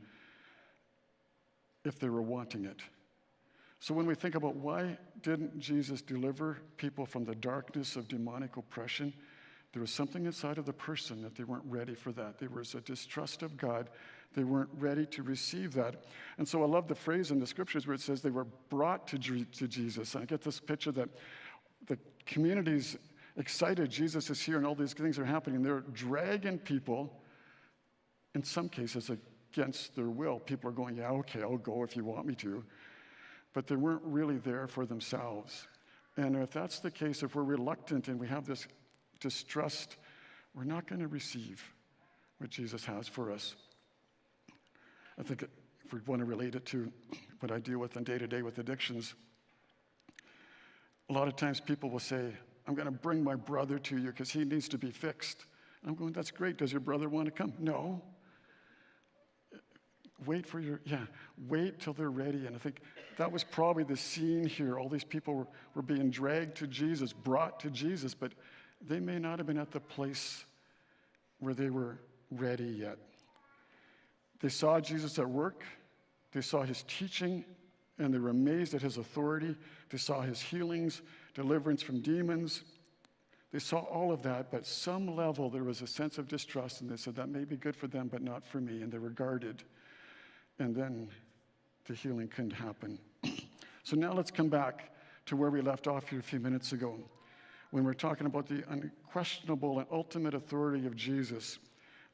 if 1.84 1.98
they 1.98 2.08
were 2.08 2.22
wanting 2.22 2.64
it. 2.64 2.80
So 3.80 3.94
when 3.94 4.06
we 4.06 4.14
think 4.14 4.34
about 4.34 4.56
why 4.56 4.98
didn't 5.22 5.58
Jesus 5.58 6.02
deliver 6.02 6.58
people 6.76 7.06
from 7.06 7.24
the 7.24 7.34
darkness 7.34 7.96
of 7.96 8.08
demonic 8.08 8.56
oppression, 8.56 9.14
there 9.72 9.80
was 9.80 9.92
something 9.92 10.26
inside 10.26 10.58
of 10.58 10.66
the 10.66 10.72
person 10.72 11.22
that 11.22 11.36
they 11.36 11.44
weren't 11.44 11.64
ready 11.66 11.94
for 11.94 12.10
that. 12.12 12.38
There 12.38 12.48
was 12.48 12.74
a 12.74 12.80
distrust 12.80 13.42
of 13.42 13.56
God. 13.56 13.88
They 14.34 14.42
weren't 14.42 14.70
ready 14.78 15.06
to 15.06 15.22
receive 15.22 15.74
that. 15.74 16.04
And 16.38 16.46
so 16.46 16.62
I 16.62 16.66
love 16.66 16.88
the 16.88 16.94
phrase 16.94 17.30
in 17.30 17.38
the 17.38 17.46
scriptures 17.46 17.86
where 17.86 17.94
it 17.94 18.00
says 18.00 18.20
they 18.20 18.30
were 18.30 18.46
brought 18.68 19.06
to, 19.08 19.18
to 19.18 19.68
Jesus. 19.68 20.14
And 20.14 20.22
I 20.22 20.26
get 20.26 20.42
this 20.42 20.58
picture 20.58 20.90
that 20.92 21.08
the 21.86 21.98
community's 22.26 22.96
excited, 23.36 23.90
Jesus 23.90 24.28
is 24.28 24.40
here, 24.40 24.56
and 24.56 24.66
all 24.66 24.74
these 24.74 24.92
things 24.92 25.18
are 25.18 25.24
happening. 25.24 25.62
They're 25.62 25.84
dragging 25.92 26.58
people, 26.58 27.22
in 28.34 28.42
some 28.42 28.68
cases, 28.68 29.10
against 29.52 29.94
their 29.94 30.10
will. 30.10 30.40
People 30.40 30.70
are 30.70 30.74
going, 30.74 30.96
Yeah, 30.96 31.10
okay, 31.10 31.42
I'll 31.42 31.56
go 31.56 31.84
if 31.84 31.96
you 31.96 32.04
want 32.04 32.26
me 32.26 32.34
to. 32.36 32.64
But 33.52 33.68
they 33.68 33.76
weren't 33.76 34.02
really 34.04 34.38
there 34.38 34.66
for 34.66 34.84
themselves. 34.84 35.66
And 36.16 36.36
if 36.36 36.50
that's 36.50 36.80
the 36.80 36.90
case, 36.90 37.22
if 37.22 37.34
we're 37.34 37.44
reluctant 37.44 38.08
and 38.08 38.18
we 38.18 38.26
have 38.28 38.46
this 38.46 38.66
distrust, 39.20 39.96
we're 40.54 40.64
not 40.64 40.86
going 40.88 41.00
to 41.00 41.08
receive 41.08 41.62
what 42.38 42.50
Jesus 42.50 42.84
has 42.84 43.06
for 43.06 43.30
us. 43.30 43.54
I 45.18 45.22
think 45.22 45.44
if 45.84 45.92
we 45.92 46.00
want 46.06 46.20
to 46.20 46.24
relate 46.24 46.54
it 46.54 46.64
to 46.66 46.90
what 47.40 47.52
I 47.52 47.58
deal 47.58 47.78
with 47.78 47.96
on 47.96 48.04
day 48.04 48.18
to 48.18 48.26
day 48.26 48.42
with 48.42 48.58
addictions, 48.58 49.14
a 51.08 51.12
lot 51.12 51.28
of 51.28 51.36
times 51.36 51.60
people 51.60 51.90
will 51.90 51.98
say, 51.98 52.32
I'm 52.66 52.74
going 52.74 52.86
to 52.86 52.92
bring 52.92 53.22
my 53.22 53.34
brother 53.34 53.78
to 53.78 53.98
you 53.98 54.08
because 54.08 54.30
he 54.30 54.44
needs 54.44 54.68
to 54.68 54.78
be 54.78 54.90
fixed. 54.90 55.44
I'm 55.86 55.94
going, 55.94 56.12
that's 56.12 56.30
great. 56.30 56.58
Does 56.58 56.72
your 56.72 56.80
brother 56.80 57.08
want 57.08 57.26
to 57.26 57.32
come? 57.32 57.52
No. 57.58 58.02
Wait 60.26 60.46
for 60.46 60.60
your, 60.60 60.80
yeah, 60.84 61.06
wait 61.48 61.80
till 61.80 61.94
they're 61.94 62.10
ready. 62.10 62.46
And 62.46 62.54
I 62.54 62.58
think 62.58 62.80
that 63.16 63.32
was 63.32 63.42
probably 63.42 63.84
the 63.84 63.96
scene 63.96 64.46
here. 64.46 64.78
All 64.78 64.88
these 64.88 65.04
people 65.04 65.34
were, 65.34 65.46
were 65.74 65.82
being 65.82 66.10
dragged 66.10 66.56
to 66.58 66.66
Jesus, 66.66 67.12
brought 67.12 67.58
to 67.60 67.70
Jesus, 67.70 68.14
but 68.14 68.32
they 68.86 69.00
may 69.00 69.18
not 69.18 69.38
have 69.38 69.46
been 69.46 69.58
at 69.58 69.70
the 69.70 69.80
place 69.80 70.44
where 71.38 71.54
they 71.54 71.70
were 71.70 71.98
ready 72.30 72.64
yet. 72.64 72.98
They 74.40 74.48
saw 74.48 74.80
Jesus 74.80 75.18
at 75.18 75.28
work, 75.28 75.64
they 76.32 76.40
saw 76.40 76.62
his 76.62 76.84
teaching, 76.86 77.44
and 77.98 78.14
they 78.14 78.18
were 78.18 78.30
amazed 78.30 78.74
at 78.74 78.80
his 78.80 78.96
authority. 78.96 79.54
They 79.90 79.98
saw 79.98 80.22
his 80.22 80.40
healings, 80.40 81.02
deliverance 81.34 81.82
from 81.82 82.00
demons. 82.00 82.62
They 83.52 83.58
saw 83.58 83.80
all 83.80 84.12
of 84.12 84.22
that, 84.22 84.50
but 84.50 84.64
some 84.64 85.14
level 85.14 85.50
there 85.50 85.64
was 85.64 85.82
a 85.82 85.86
sense 85.86 86.16
of 86.16 86.28
distrust, 86.28 86.80
and 86.80 86.88
they 86.88 86.96
said, 86.96 87.16
That 87.16 87.28
may 87.28 87.44
be 87.44 87.56
good 87.56 87.76
for 87.76 87.88
them, 87.88 88.08
but 88.10 88.22
not 88.22 88.46
for 88.46 88.60
me. 88.60 88.80
And 88.80 88.90
they 88.90 88.98
were 88.98 89.10
guarded. 89.10 89.64
And 90.58 90.74
then 90.74 91.08
the 91.86 91.94
healing 91.94 92.28
couldn't 92.28 92.52
happen. 92.52 92.98
so 93.82 93.96
now 93.96 94.12
let's 94.12 94.30
come 94.30 94.48
back 94.48 94.94
to 95.26 95.36
where 95.36 95.50
we 95.50 95.60
left 95.60 95.86
off 95.86 96.08
here 96.08 96.20
a 96.20 96.22
few 96.22 96.40
minutes 96.40 96.72
ago 96.72 96.96
when 97.70 97.84
we're 97.84 97.94
talking 97.94 98.26
about 98.26 98.46
the 98.46 98.64
unquestionable 98.68 99.78
and 99.78 99.86
ultimate 99.90 100.34
authority 100.34 100.86
of 100.86 100.96
Jesus 100.96 101.58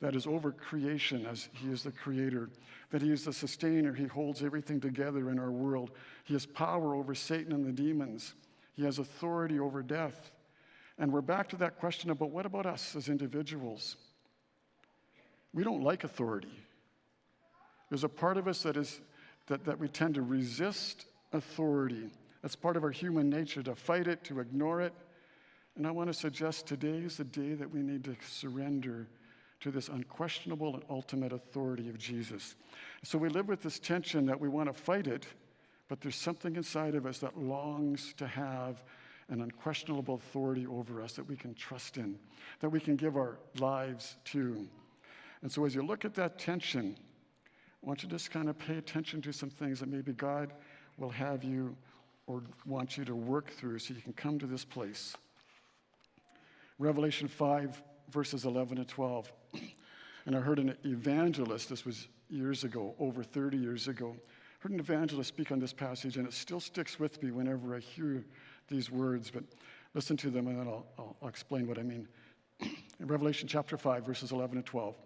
that 0.01 0.15
is 0.15 0.27
over 0.27 0.53
creation 0.53 1.25
as 1.25 1.49
he 1.55 1.71
is 1.71 1.83
the 1.83 1.91
creator, 1.91 2.51
that 2.91 3.01
he 3.01 3.11
is 3.11 3.25
the 3.25 3.33
sustainer, 3.33 3.95
he 3.95 4.07
holds 4.07 4.43
everything 4.43 4.81
together 4.81 5.31
in 5.31 5.39
our 5.39 5.51
world. 5.51 5.91
He 6.25 6.35
has 6.35 6.45
power 6.45 6.95
over 6.95 7.15
Satan 7.15 7.53
and 7.53 7.65
the 7.65 7.73
demons, 7.73 8.35
he 8.75 8.85
has 8.85 8.99
authority 8.99 9.59
over 9.59 9.83
death. 9.83 10.31
And 10.99 11.13
we're 11.13 11.21
back 11.23 11.49
to 11.51 11.57
that 11.57 11.79
question 11.79 12.11
about 12.11 12.31
what 12.31 12.47
about 12.47 12.65
us 12.65 12.97
as 12.97 13.09
individuals? 13.09 13.97
We 15.53 15.63
don't 15.63 15.83
like 15.83 16.05
authority. 16.05 16.53
There's 17.91 18.05
a 18.05 18.09
part 18.09 18.37
of 18.37 18.49
us 18.49 18.63
that 18.63 18.77
is 18.77 19.01
that, 19.47 19.65
that 19.65 19.79
we 19.79 19.89
tend 19.89 20.15
to 20.15 20.23
resist 20.23 21.07
authority. 21.33 22.11
That's 22.43 22.57
part 22.57 22.77
of 22.77 22.85
our 22.85 22.91
human 22.91 23.31
nature 23.31 23.63
to 23.63 23.75
fight 23.75 24.09
it, 24.09 24.25
to 24.25 24.41
ignore 24.41 24.81
it, 24.81 24.93
and 25.77 25.87
I 25.87 25.91
want 25.91 26.09
to 26.09 26.15
suggest 26.15 26.67
today 26.67 26.99
is 26.99 27.19
the 27.19 27.25
day 27.25 27.53
that 27.55 27.71
we 27.71 27.83
need 27.83 28.05
to 28.05 28.17
surrender 28.27 29.07
to 29.61 29.71
this 29.71 29.89
unquestionable 29.89 30.75
and 30.75 30.83
ultimate 30.89 31.33
authority 31.33 31.89
of 31.89 31.99
Jesus. 31.99 32.57
So 33.03 33.19
we 33.19 33.29
live 33.29 33.49
with 33.49 33.63
this 33.63 33.79
tension 33.79 34.27
that 34.27 34.41
we 34.41 34.49
want 34.49 34.69
to 34.69 34.73
fight 34.73 35.07
it, 35.07 35.27
but 35.89 36.01
there's 36.01 36.17
something 36.17 36.57
inside 36.57 36.95
of 36.95 37.07
us 37.07 37.19
that 37.19 37.39
longs 37.39 38.15
to 38.15 38.27
have 38.27 38.83
an 39.29 39.43
unquestionable 39.43 40.15
authority 40.15 40.67
over 40.67 41.03
us 41.03 41.15
that 41.15 41.27
we 41.27 41.37
can 41.37 41.55
trust 41.55 41.97
in, 41.97 42.19
that 42.61 42.71
we 42.71 42.81
can 42.81 42.97
give 42.97 43.17
our 43.17 43.39
lives 43.59 44.17
to. 44.27 44.67
And 45.43 45.51
so, 45.51 45.65
as 45.65 45.75
you 45.75 45.83
look 45.83 46.05
at 46.05 46.15
that 46.15 46.39
tension, 46.39 46.97
I 47.83 47.87
want 47.87 48.03
you 48.03 48.09
to 48.09 48.15
just 48.15 48.31
kind 48.31 48.49
of 48.49 48.59
pay 48.59 48.79
attention 48.79 49.21
to 49.23 49.33
some 49.33 49.51
things 49.51 49.81
that 49.81 49.89
maybe 49.89 50.13
God 50.13 50.53
will 50.97 51.11
have 51.11 51.45
you 51.45 51.77
or 52.27 52.43
want 52.65 52.97
you 52.97 53.05
to 53.05 53.15
work 53.15 53.51
through 53.51 53.79
so 53.81 53.95
you 53.95 54.01
can 54.01 54.13
come 54.13 54.39
to 54.39 54.47
this 54.47 54.65
place. 54.65 55.17
Revelation 56.79 57.27
5, 57.27 57.83
verses 58.11 58.45
11 58.45 58.79
and 58.79 58.89
12. 58.89 59.33
And 60.27 60.37
I 60.37 60.41
heard 60.41 60.59
an 60.59 60.77
evangelist, 60.85 61.69
this 61.69 61.87
was 61.87 62.09
years 62.29 62.65
ago, 62.65 62.95
over 62.99 63.23
30 63.23 63.57
years 63.57 63.89
ago, 63.89 64.17
heard 64.59 64.73
an 64.73 64.81
evangelist 64.81 65.29
speak 65.29 65.53
on 65.53 65.59
this 65.59 65.73
passage, 65.73 66.17
and 66.17 66.27
it 66.27 66.35
still 66.35 66.61
sticks 66.61 66.99
with 66.99 67.23
me 67.23 67.31
whenever 67.31 67.75
I 67.75 67.79
hear 67.79 68.25
these 68.69 68.91
words. 68.91 69.31
But 69.31 69.45
listen 69.95 70.17
to 70.19 70.31
them, 70.31 70.49
and 70.49 70.59
then 70.59 70.69
I'll, 70.69 70.87
I'll, 70.99 71.29
explain 71.29 71.67
what 71.67 71.79
I 71.79 71.83
mean. 71.83 72.09
In 72.61 72.77
Revelation 73.07 73.49
chapter 73.49 73.77
5, 73.77 74.05
verses 74.05 74.33
11 74.33 74.59
and 74.59 74.67
12. 74.67 74.97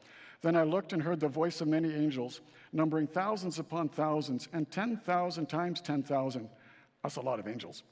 Then 0.43 0.57
I 0.57 0.63
looked 0.65 0.93
and 0.93 1.03
heard 1.03 1.21
the 1.21 1.29
voice 1.29 1.61
of 1.61 1.69
many 1.69 1.93
angels, 1.95 2.41
numbering 2.73 3.07
thousands 3.07 3.59
upon 3.59 3.91
thousands, 3.91 4.49
and 4.53 4.71
10,000 4.71 5.47
times 5.47 5.81
10,000. 5.83 6.49
That's 7.03 7.17
a 7.17 7.21
lot 7.21 7.39
of 7.39 7.47
angels. 7.47 7.83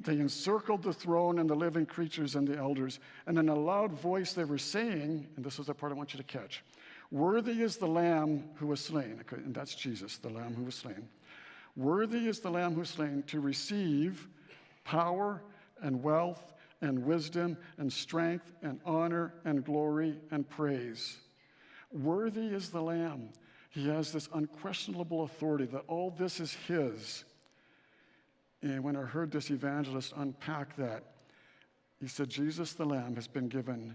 They 0.00 0.20
encircled 0.20 0.82
the 0.82 0.92
throne 0.92 1.38
and 1.38 1.50
the 1.50 1.56
living 1.56 1.84
creatures 1.84 2.36
and 2.36 2.46
the 2.46 2.56
elders, 2.56 3.00
and 3.26 3.36
in 3.36 3.48
a 3.48 3.54
loud 3.54 3.92
voice 3.92 4.32
they 4.32 4.44
were 4.44 4.58
saying, 4.58 5.26
and 5.36 5.44
this 5.44 5.58
is 5.58 5.66
the 5.66 5.74
part 5.74 5.92
I 5.92 5.96
want 5.96 6.14
you 6.14 6.18
to 6.18 6.24
catch 6.24 6.62
Worthy 7.10 7.62
is 7.62 7.78
the 7.78 7.86
Lamb 7.86 8.44
who 8.56 8.66
was 8.66 8.80
slain, 8.80 9.22
and 9.30 9.54
that's 9.54 9.74
Jesus, 9.74 10.18
the 10.18 10.28
Lamb 10.28 10.54
who 10.54 10.64
was 10.64 10.74
slain. 10.74 11.08
Worthy 11.74 12.26
is 12.26 12.40
the 12.40 12.50
Lamb 12.50 12.74
who 12.74 12.80
was 12.80 12.90
slain 12.90 13.22
to 13.28 13.40
receive 13.40 14.28
power 14.84 15.42
and 15.80 16.02
wealth 16.02 16.52
and 16.82 17.04
wisdom 17.04 17.56
and 17.78 17.92
strength 17.92 18.52
and 18.62 18.80
honor 18.84 19.32
and 19.44 19.64
glory 19.64 20.16
and 20.30 20.48
praise. 20.48 21.16
Worthy 21.92 22.48
is 22.48 22.70
the 22.70 22.82
Lamb. 22.82 23.30
He 23.70 23.88
has 23.88 24.12
this 24.12 24.28
unquestionable 24.34 25.22
authority 25.22 25.66
that 25.66 25.84
all 25.88 26.10
this 26.10 26.40
is 26.40 26.52
His. 26.66 27.24
And 28.62 28.82
when 28.82 28.96
I 28.96 29.02
heard 29.02 29.30
this 29.30 29.50
evangelist 29.50 30.12
unpack 30.16 30.76
that, 30.76 31.04
he 32.00 32.08
said, 32.08 32.28
Jesus 32.28 32.72
the 32.72 32.84
Lamb 32.84 33.14
has 33.16 33.28
been 33.28 33.48
given 33.48 33.94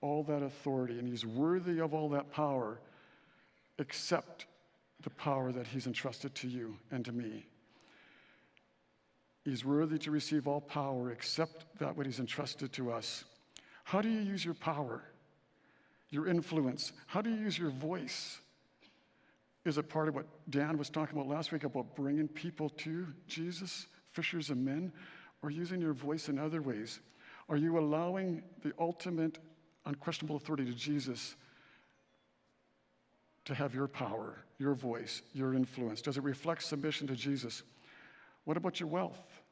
all 0.00 0.22
that 0.24 0.42
authority, 0.42 0.98
and 0.98 1.08
he's 1.08 1.24
worthy 1.24 1.80
of 1.80 1.94
all 1.94 2.08
that 2.10 2.30
power, 2.30 2.80
except 3.78 4.46
the 5.02 5.10
power 5.10 5.52
that 5.52 5.66
he's 5.66 5.86
entrusted 5.86 6.34
to 6.36 6.48
you 6.48 6.76
and 6.90 7.04
to 7.04 7.12
me. 7.12 7.46
He's 9.44 9.64
worthy 9.64 9.98
to 9.98 10.10
receive 10.10 10.48
all 10.48 10.60
power 10.60 11.10
except 11.10 11.78
that 11.78 11.96
what 11.96 12.06
he's 12.06 12.20
entrusted 12.20 12.72
to 12.74 12.92
us. 12.92 13.24
How 13.84 14.00
do 14.00 14.08
you 14.08 14.20
use 14.20 14.44
your 14.44 14.54
power, 14.54 15.02
your 16.08 16.26
influence? 16.26 16.92
How 17.06 17.20
do 17.20 17.30
you 17.30 17.36
use 17.36 17.58
your 17.58 17.70
voice? 17.70 18.38
Is 19.64 19.76
it 19.76 19.88
part 19.88 20.08
of 20.08 20.14
what 20.14 20.26
Dan 20.50 20.78
was 20.78 20.88
talking 20.88 21.16
about 21.18 21.28
last 21.28 21.52
week 21.52 21.64
about 21.64 21.94
bringing 21.94 22.28
people 22.28 22.70
to 22.70 23.06
Jesus? 23.26 23.86
Fishers 24.14 24.48
of 24.48 24.56
men, 24.56 24.92
or 25.42 25.50
using 25.50 25.80
your 25.80 25.92
voice 25.92 26.28
in 26.28 26.38
other 26.38 26.62
ways? 26.62 27.00
Are 27.48 27.56
you 27.56 27.78
allowing 27.78 28.42
the 28.62 28.72
ultimate, 28.78 29.38
unquestionable 29.84 30.36
authority 30.36 30.64
to 30.64 30.72
Jesus 30.72 31.34
to 33.44 33.54
have 33.54 33.74
your 33.74 33.86
power, 33.86 34.38
your 34.58 34.74
voice, 34.74 35.20
your 35.34 35.52
influence? 35.52 36.00
Does 36.00 36.16
it 36.16 36.22
reflect 36.22 36.62
submission 36.62 37.06
to 37.08 37.14
Jesus? 37.14 37.62
What 38.44 38.56
about 38.56 38.80
your 38.80 38.88
wealth? 38.88 39.42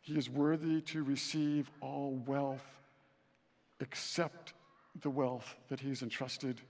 He 0.00 0.16
is 0.16 0.30
worthy 0.30 0.80
to 0.82 1.02
receive 1.02 1.70
all 1.80 2.22
wealth 2.26 2.64
except 3.80 4.52
the 5.00 5.10
wealth 5.10 5.56
that 5.68 5.80
He's 5.80 6.02
entrusted 6.02 6.60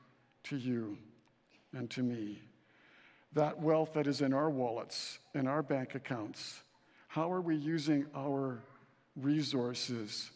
to 0.44 0.56
you 0.56 0.96
and 1.76 1.90
to 1.90 2.02
me. 2.02 2.42
That 3.34 3.60
wealth 3.60 3.92
that 3.94 4.06
is 4.06 4.22
in 4.22 4.32
our 4.32 4.48
wallets, 4.48 5.18
in 5.34 5.46
our 5.46 5.62
bank 5.62 5.94
accounts, 5.94 6.62
how 7.08 7.32
are 7.32 7.40
we 7.40 7.56
using 7.56 8.06
our 8.14 8.62
resources? 9.16 10.30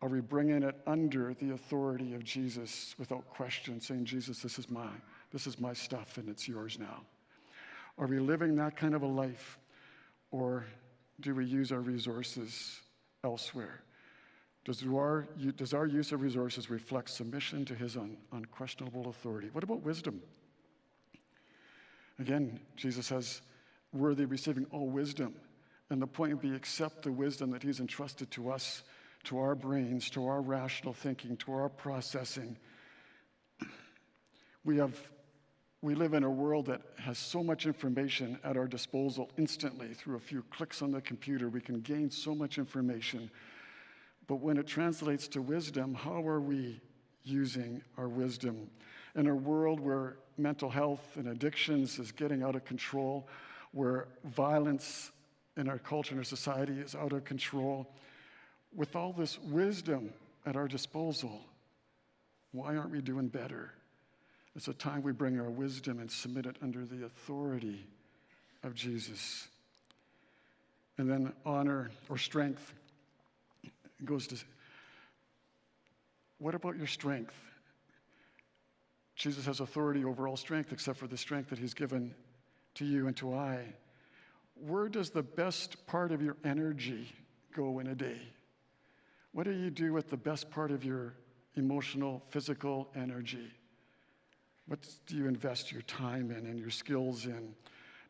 Are 0.00 0.08
we 0.08 0.20
bringing 0.20 0.62
it 0.62 0.80
under 0.86 1.34
the 1.34 1.52
authority 1.52 2.14
of 2.14 2.24
Jesus 2.24 2.94
without 2.98 3.28
question, 3.28 3.80
saying, 3.80 4.06
Jesus, 4.06 4.40
this 4.40 4.58
is 4.58 4.68
my, 4.68 4.88
this 5.32 5.46
is 5.46 5.60
my 5.60 5.72
stuff 5.72 6.18
and 6.18 6.28
it's 6.28 6.48
yours 6.48 6.78
now? 6.78 7.02
Are 7.98 8.06
we 8.06 8.18
living 8.18 8.56
that 8.56 8.74
kind 8.74 8.94
of 8.94 9.02
a 9.02 9.06
life? 9.06 9.58
Or 10.30 10.64
do 11.20 11.34
we 11.34 11.44
use 11.44 11.70
our 11.70 11.80
resources 11.80 12.80
elsewhere? 13.22 13.82
Does 14.64 14.82
our, 14.86 15.28
does 15.56 15.74
our 15.74 15.86
use 15.86 16.12
of 16.12 16.22
resources 16.22 16.70
reflect 16.70 17.10
submission 17.10 17.64
to 17.66 17.74
his 17.74 17.96
un, 17.96 18.16
unquestionable 18.32 19.08
authority? 19.08 19.50
What 19.52 19.62
about 19.62 19.82
wisdom? 19.82 20.22
Again, 22.18 22.60
Jesus 22.76 23.06
says, 23.06 23.42
worthy 23.92 24.24
receiving 24.24 24.66
all 24.70 24.88
wisdom. 24.88 25.34
And 25.92 26.00
the 26.00 26.06
point 26.06 26.32
would 26.32 26.40
be 26.40 26.56
accept 26.56 27.02
the 27.02 27.12
wisdom 27.12 27.50
that 27.50 27.62
He's 27.62 27.78
entrusted 27.78 28.30
to 28.30 28.50
us, 28.50 28.82
to 29.24 29.38
our 29.38 29.54
brains, 29.54 30.08
to 30.10 30.26
our 30.26 30.40
rational 30.40 30.94
thinking, 30.94 31.36
to 31.36 31.52
our 31.52 31.68
processing. 31.68 32.56
We, 34.64 34.78
have, 34.78 34.98
we 35.82 35.94
live 35.94 36.14
in 36.14 36.24
a 36.24 36.30
world 36.30 36.64
that 36.66 36.80
has 36.96 37.18
so 37.18 37.44
much 37.44 37.66
information 37.66 38.38
at 38.42 38.56
our 38.56 38.66
disposal 38.66 39.30
instantly. 39.36 39.88
Through 39.88 40.16
a 40.16 40.20
few 40.20 40.42
clicks 40.50 40.80
on 40.80 40.92
the 40.92 41.02
computer, 41.02 41.50
we 41.50 41.60
can 41.60 41.82
gain 41.82 42.10
so 42.10 42.34
much 42.34 42.56
information. 42.56 43.30
But 44.26 44.36
when 44.36 44.56
it 44.56 44.66
translates 44.66 45.28
to 45.28 45.42
wisdom, 45.42 45.92
how 45.92 46.26
are 46.26 46.40
we 46.40 46.80
using 47.22 47.82
our 47.98 48.08
wisdom? 48.08 48.70
In 49.14 49.26
a 49.26 49.34
world 49.34 49.78
where 49.78 50.16
mental 50.38 50.70
health 50.70 51.18
and 51.18 51.28
addictions 51.28 51.98
is 51.98 52.12
getting 52.12 52.42
out 52.42 52.56
of 52.56 52.64
control, 52.64 53.28
where 53.72 54.08
violence 54.24 55.10
in 55.56 55.68
our 55.68 55.78
culture 55.78 56.12
and 56.12 56.20
our 56.20 56.24
society 56.24 56.74
is 56.80 56.94
out 56.94 57.12
of 57.12 57.24
control. 57.24 57.86
With 58.74 58.96
all 58.96 59.12
this 59.12 59.38
wisdom 59.38 60.12
at 60.46 60.56
our 60.56 60.66
disposal, 60.66 61.40
why 62.52 62.76
aren't 62.76 62.90
we 62.90 63.00
doing 63.00 63.28
better? 63.28 63.72
It's 64.56 64.68
a 64.68 64.74
time 64.74 65.02
we 65.02 65.12
bring 65.12 65.38
our 65.40 65.50
wisdom 65.50 65.98
and 65.98 66.10
submit 66.10 66.46
it 66.46 66.56
under 66.62 66.84
the 66.84 67.04
authority 67.04 67.86
of 68.62 68.74
Jesus. 68.74 69.48
And 70.98 71.10
then 71.10 71.32
honor 71.44 71.90
or 72.08 72.18
strength 72.18 72.72
goes 74.04 74.26
to 74.28 74.36
what 76.38 76.54
about 76.54 76.76
your 76.76 76.88
strength? 76.88 77.34
Jesus 79.14 79.46
has 79.46 79.60
authority 79.60 80.04
over 80.04 80.26
all 80.26 80.36
strength 80.36 80.72
except 80.72 80.98
for 80.98 81.06
the 81.06 81.16
strength 81.16 81.50
that 81.50 81.58
he's 81.58 81.74
given 81.74 82.14
to 82.74 82.84
you 82.84 83.06
and 83.06 83.16
to 83.18 83.34
I 83.34 83.64
where 84.62 84.88
does 84.88 85.10
the 85.10 85.22
best 85.22 85.86
part 85.86 86.12
of 86.12 86.22
your 86.22 86.36
energy 86.44 87.12
go 87.54 87.80
in 87.80 87.88
a 87.88 87.94
day? 87.94 88.20
What 89.32 89.44
do 89.44 89.52
you 89.52 89.70
do 89.70 89.92
with 89.92 90.08
the 90.08 90.16
best 90.16 90.50
part 90.50 90.70
of 90.70 90.84
your 90.84 91.14
emotional, 91.56 92.22
physical 92.30 92.90
energy? 92.94 93.50
What 94.66 94.78
do 95.06 95.16
you 95.16 95.26
invest 95.26 95.72
your 95.72 95.82
time 95.82 96.30
in 96.30 96.46
and 96.46 96.58
your 96.58 96.70
skills 96.70 97.26
in? 97.26 97.54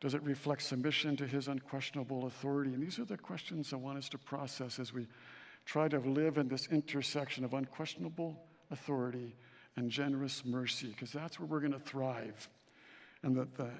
Does 0.00 0.14
it 0.14 0.22
reflect 0.22 0.62
submission 0.62 1.16
to 1.16 1.26
his 1.26 1.48
unquestionable 1.48 2.26
authority? 2.26 2.74
And 2.74 2.82
these 2.82 2.98
are 2.98 3.04
the 3.04 3.16
questions 3.16 3.72
I 3.72 3.76
want 3.76 3.98
us 3.98 4.08
to 4.10 4.18
process 4.18 4.78
as 4.78 4.92
we 4.92 5.06
try 5.64 5.88
to 5.88 5.98
live 6.00 6.38
in 6.38 6.48
this 6.48 6.68
intersection 6.68 7.44
of 7.44 7.54
unquestionable 7.54 8.44
authority 8.70 9.36
and 9.76 9.90
generous 9.90 10.44
mercy, 10.44 10.88
because 10.88 11.12
that's 11.12 11.38
where 11.38 11.46
we're 11.46 11.60
going 11.60 11.72
to 11.72 11.78
thrive. 11.78 12.48
And 13.22 13.36
that 13.36 13.54
the 13.54 13.70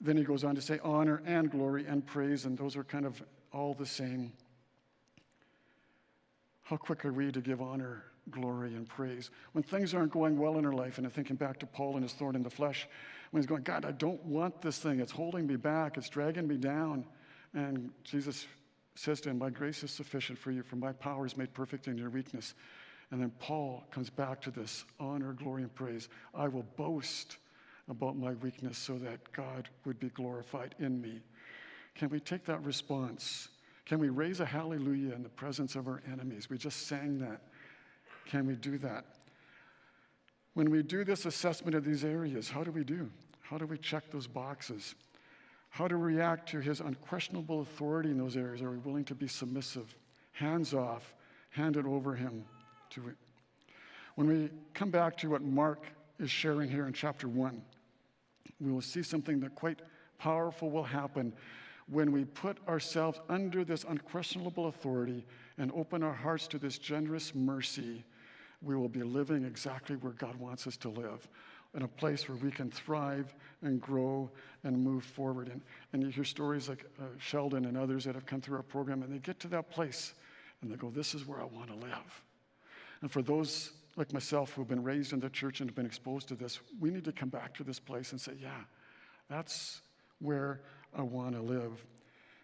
then 0.00 0.16
he 0.16 0.24
goes 0.24 0.44
on 0.44 0.54
to 0.54 0.60
say 0.60 0.78
honor 0.82 1.22
and 1.24 1.50
glory 1.50 1.86
and 1.86 2.04
praise, 2.06 2.44
and 2.44 2.56
those 2.58 2.76
are 2.76 2.84
kind 2.84 3.06
of 3.06 3.22
all 3.52 3.74
the 3.74 3.86
same. 3.86 4.32
How 6.62 6.76
quick 6.76 7.04
are 7.04 7.12
we 7.12 7.32
to 7.32 7.40
give 7.40 7.62
honor, 7.62 8.04
glory, 8.30 8.74
and 8.74 8.88
praise? 8.88 9.30
When 9.52 9.62
things 9.62 9.94
aren't 9.94 10.12
going 10.12 10.38
well 10.38 10.58
in 10.58 10.66
our 10.66 10.72
life, 10.72 10.98
and 10.98 11.06
I'm 11.06 11.12
thinking 11.12 11.36
back 11.36 11.58
to 11.60 11.66
Paul 11.66 11.94
and 11.94 12.02
his 12.02 12.12
thorn 12.12 12.36
in 12.36 12.42
the 12.42 12.50
flesh, 12.50 12.86
when 13.30 13.40
he's 13.40 13.48
going, 13.48 13.62
God, 13.62 13.84
I 13.84 13.92
don't 13.92 14.22
want 14.24 14.60
this 14.60 14.78
thing. 14.78 15.00
It's 15.00 15.12
holding 15.12 15.46
me 15.46 15.56
back, 15.56 15.96
it's 15.96 16.08
dragging 16.08 16.46
me 16.46 16.56
down. 16.56 17.04
And 17.54 17.90
Jesus 18.04 18.46
says 18.94 19.20
to 19.22 19.30
him, 19.30 19.38
My 19.38 19.50
grace 19.50 19.82
is 19.82 19.90
sufficient 19.90 20.38
for 20.38 20.50
you, 20.50 20.62
for 20.62 20.76
my 20.76 20.92
power 20.92 21.24
is 21.24 21.36
made 21.36 21.54
perfect 21.54 21.86
in 21.86 21.96
your 21.96 22.10
weakness. 22.10 22.54
And 23.10 23.20
then 23.20 23.30
Paul 23.38 23.84
comes 23.90 24.10
back 24.10 24.40
to 24.42 24.50
this 24.50 24.84
honor, 24.98 25.32
glory, 25.32 25.62
and 25.62 25.74
praise. 25.74 26.08
I 26.34 26.48
will 26.48 26.66
boast 26.76 27.36
about 27.88 28.16
my 28.16 28.34
weakness 28.34 28.78
so 28.78 28.98
that 28.98 29.32
God 29.32 29.68
would 29.84 29.98
be 30.00 30.08
glorified 30.08 30.74
in 30.78 31.00
me. 31.00 31.20
Can 31.94 32.08
we 32.08 32.20
take 32.20 32.44
that 32.46 32.62
response? 32.64 33.48
Can 33.84 33.98
we 33.98 34.08
raise 34.08 34.40
a 34.40 34.44
hallelujah 34.44 35.14
in 35.14 35.22
the 35.22 35.28
presence 35.28 35.76
of 35.76 35.86
our 35.86 36.02
enemies? 36.10 36.50
We 36.50 36.58
just 36.58 36.88
sang 36.88 37.18
that. 37.20 37.40
Can 38.26 38.46
we 38.46 38.54
do 38.54 38.78
that? 38.78 39.04
When 40.54 40.70
we 40.70 40.82
do 40.82 41.04
this 41.04 41.26
assessment 41.26 41.76
of 41.76 41.84
these 41.84 42.04
areas, 42.04 42.50
how 42.50 42.64
do 42.64 42.72
we 42.72 42.82
do? 42.82 43.10
How 43.40 43.58
do 43.58 43.66
we 43.66 43.78
check 43.78 44.10
those 44.10 44.26
boxes? 44.26 44.94
How 45.70 45.86
to 45.86 45.96
react 45.96 46.48
to 46.50 46.60
his 46.60 46.80
unquestionable 46.80 47.60
authority 47.60 48.10
in 48.10 48.18
those 48.18 48.36
areas? 48.36 48.62
Are 48.62 48.70
we 48.70 48.78
willing 48.78 49.04
to 49.04 49.14
be 49.14 49.28
submissive, 49.28 49.94
hands 50.32 50.74
off, 50.74 51.14
hand 51.50 51.76
it 51.76 51.86
over 51.86 52.14
him 52.14 52.44
to 52.90 53.08
it? 53.08 53.16
When 54.16 54.26
we 54.26 54.50
come 54.74 54.90
back 54.90 55.16
to 55.18 55.30
what 55.30 55.42
Mark 55.42 55.84
is 56.18 56.30
sharing 56.30 56.70
here 56.70 56.86
in 56.86 56.92
chapter 56.92 57.28
1, 57.28 57.62
we 58.60 58.72
will 58.72 58.82
see 58.82 59.02
something 59.02 59.40
that 59.40 59.54
quite 59.54 59.80
powerful 60.18 60.70
will 60.70 60.84
happen 60.84 61.32
when 61.88 62.10
we 62.10 62.24
put 62.24 62.58
ourselves 62.68 63.20
under 63.28 63.64
this 63.64 63.84
unquestionable 63.84 64.66
authority 64.66 65.24
and 65.58 65.70
open 65.72 66.02
our 66.02 66.12
hearts 66.12 66.48
to 66.48 66.58
this 66.58 66.78
generous 66.78 67.34
mercy. 67.34 68.04
We 68.62 68.74
will 68.74 68.88
be 68.88 69.02
living 69.02 69.44
exactly 69.44 69.96
where 69.96 70.12
God 70.12 70.36
wants 70.36 70.66
us 70.66 70.76
to 70.78 70.88
live 70.88 71.28
in 71.74 71.82
a 71.82 71.88
place 71.88 72.28
where 72.28 72.38
we 72.38 72.50
can 72.50 72.70
thrive 72.70 73.34
and 73.62 73.80
grow 73.80 74.30
and 74.64 74.82
move 74.82 75.04
forward. 75.04 75.48
And, 75.48 75.60
and 75.92 76.02
you 76.02 76.08
hear 76.08 76.24
stories 76.24 76.68
like 76.68 76.84
uh, 76.98 77.04
Sheldon 77.18 77.66
and 77.66 77.76
others 77.76 78.04
that 78.04 78.14
have 78.14 78.24
come 78.24 78.40
through 78.40 78.56
our 78.56 78.62
program, 78.62 79.02
and 79.02 79.12
they 79.12 79.18
get 79.18 79.38
to 79.40 79.48
that 79.48 79.70
place 79.70 80.14
and 80.62 80.72
they 80.72 80.76
go, 80.76 80.90
This 80.90 81.14
is 81.14 81.26
where 81.26 81.40
I 81.40 81.44
want 81.44 81.68
to 81.68 81.74
live. 81.74 82.22
And 83.02 83.12
for 83.12 83.20
those 83.20 83.72
like 83.96 84.12
myself 84.12 84.52
who've 84.52 84.68
been 84.68 84.82
raised 84.82 85.12
in 85.12 85.20
the 85.20 85.30
church 85.30 85.60
and 85.60 85.70
have 85.70 85.74
been 85.74 85.86
exposed 85.86 86.28
to 86.28 86.34
this, 86.34 86.60
we 86.80 86.90
need 86.90 87.04
to 87.04 87.12
come 87.12 87.30
back 87.30 87.54
to 87.54 87.64
this 87.64 87.80
place 87.80 88.12
and 88.12 88.20
say, 88.20 88.32
Yeah, 88.40 88.50
that's 89.28 89.80
where 90.20 90.60
I 90.96 91.02
want 91.02 91.34
to 91.34 91.42
live. 91.42 91.84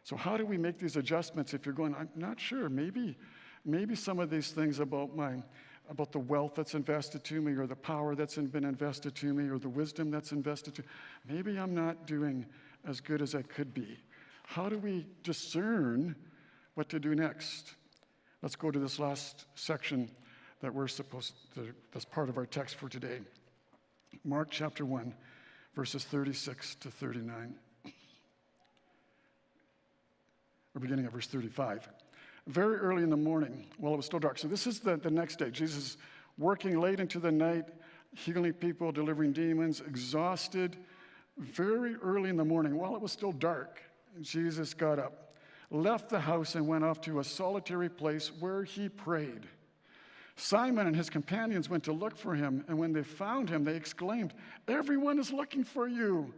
So, 0.04 0.16
how 0.16 0.36
do 0.36 0.44
we 0.44 0.58
make 0.58 0.78
these 0.78 0.96
adjustments 0.96 1.54
if 1.54 1.64
you're 1.64 1.74
going, 1.74 1.94
I'm 1.94 2.08
not 2.16 2.40
sure, 2.40 2.68
maybe, 2.68 3.16
maybe 3.64 3.94
some 3.94 4.18
of 4.18 4.30
these 4.30 4.50
things 4.50 4.80
about 4.80 5.14
my 5.14 5.42
about 5.90 6.12
the 6.12 6.18
wealth 6.18 6.54
that's 6.54 6.74
invested 6.74 7.24
to 7.24 7.40
me 7.40 7.52
or 7.52 7.66
the 7.66 7.76
power 7.76 8.14
that's 8.14 8.36
been 8.36 8.64
invested 8.64 9.14
to 9.16 9.34
me 9.34 9.48
or 9.50 9.58
the 9.58 9.68
wisdom 9.68 10.10
that's 10.10 10.30
invested 10.30 10.74
to 10.76 10.82
maybe 11.28 11.58
i'm 11.58 11.74
not 11.74 12.06
doing 12.06 12.46
as 12.86 13.00
good 13.00 13.20
as 13.20 13.34
i 13.34 13.42
could 13.42 13.74
be. 13.74 13.98
How 14.44 14.68
do 14.68 14.78
we 14.78 15.06
discern 15.22 16.14
what 16.74 16.88
to 16.90 17.00
do 17.00 17.14
next? 17.14 17.74
Let's 18.42 18.56
go 18.56 18.70
to 18.70 18.78
this 18.78 18.98
last 18.98 19.46
section 19.54 20.10
that 20.62 20.74
we're 20.74 20.88
supposed 20.88 21.34
to 21.54 21.74
that's 21.92 22.04
part 22.04 22.28
of 22.28 22.38
our 22.38 22.46
text 22.46 22.76
for 22.76 22.88
today 22.88 23.20
mark 24.24 24.48
chapter 24.50 24.84
1 24.84 25.14
verses 25.74 26.04
36 26.04 26.76
to 26.76 26.90
39 26.90 27.54
or 30.74 30.80
beginning 30.80 31.04
at 31.04 31.12
verse 31.12 31.26
35 31.26 31.88
very 32.46 32.76
early 32.76 33.02
in 33.02 33.10
the 33.10 33.16
morning 33.16 33.66
while 33.78 33.94
it 33.94 33.96
was 33.96 34.06
still 34.06 34.18
dark. 34.18 34.38
So, 34.38 34.48
this 34.48 34.66
is 34.66 34.80
the, 34.80 34.96
the 34.96 35.10
next 35.10 35.38
day. 35.38 35.50
Jesus 35.50 35.96
working 36.38 36.80
late 36.80 37.00
into 37.00 37.18
the 37.18 37.30
night, 37.30 37.66
healing 38.14 38.52
people, 38.52 38.90
delivering 38.92 39.32
demons, 39.32 39.80
exhausted. 39.80 40.76
Very 41.38 41.94
early 41.96 42.30
in 42.30 42.36
the 42.36 42.44
morning, 42.44 42.76
while 42.76 42.94
it 42.94 43.00
was 43.00 43.12
still 43.12 43.32
dark, 43.32 43.80
Jesus 44.20 44.74
got 44.74 44.98
up, 44.98 45.34
left 45.70 46.10
the 46.10 46.20
house, 46.20 46.54
and 46.54 46.66
went 46.66 46.84
off 46.84 47.00
to 47.02 47.20
a 47.20 47.24
solitary 47.24 47.88
place 47.88 48.30
where 48.38 48.64
he 48.64 48.88
prayed. 48.88 49.46
Simon 50.36 50.86
and 50.86 50.96
his 50.96 51.10
companions 51.10 51.68
went 51.68 51.84
to 51.84 51.92
look 51.92 52.16
for 52.16 52.34
him, 52.34 52.64
and 52.68 52.78
when 52.78 52.92
they 52.92 53.02
found 53.02 53.48
him, 53.48 53.64
they 53.64 53.76
exclaimed, 53.76 54.32
Everyone 54.66 55.18
is 55.18 55.32
looking 55.32 55.64
for 55.64 55.86
you. 55.86 56.32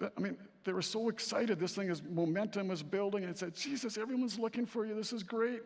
I 0.00 0.20
mean, 0.20 0.36
they 0.64 0.72
were 0.72 0.82
so 0.82 1.08
excited. 1.08 1.58
This 1.58 1.74
thing 1.74 1.88
is 1.88 2.02
momentum 2.02 2.70
is 2.70 2.82
building. 2.82 3.24
And 3.24 3.36
said, 3.36 3.54
Jesus, 3.54 3.96
everyone's 3.96 4.38
looking 4.38 4.66
for 4.66 4.84
you. 4.84 4.94
This 4.94 5.12
is 5.12 5.22
great. 5.22 5.62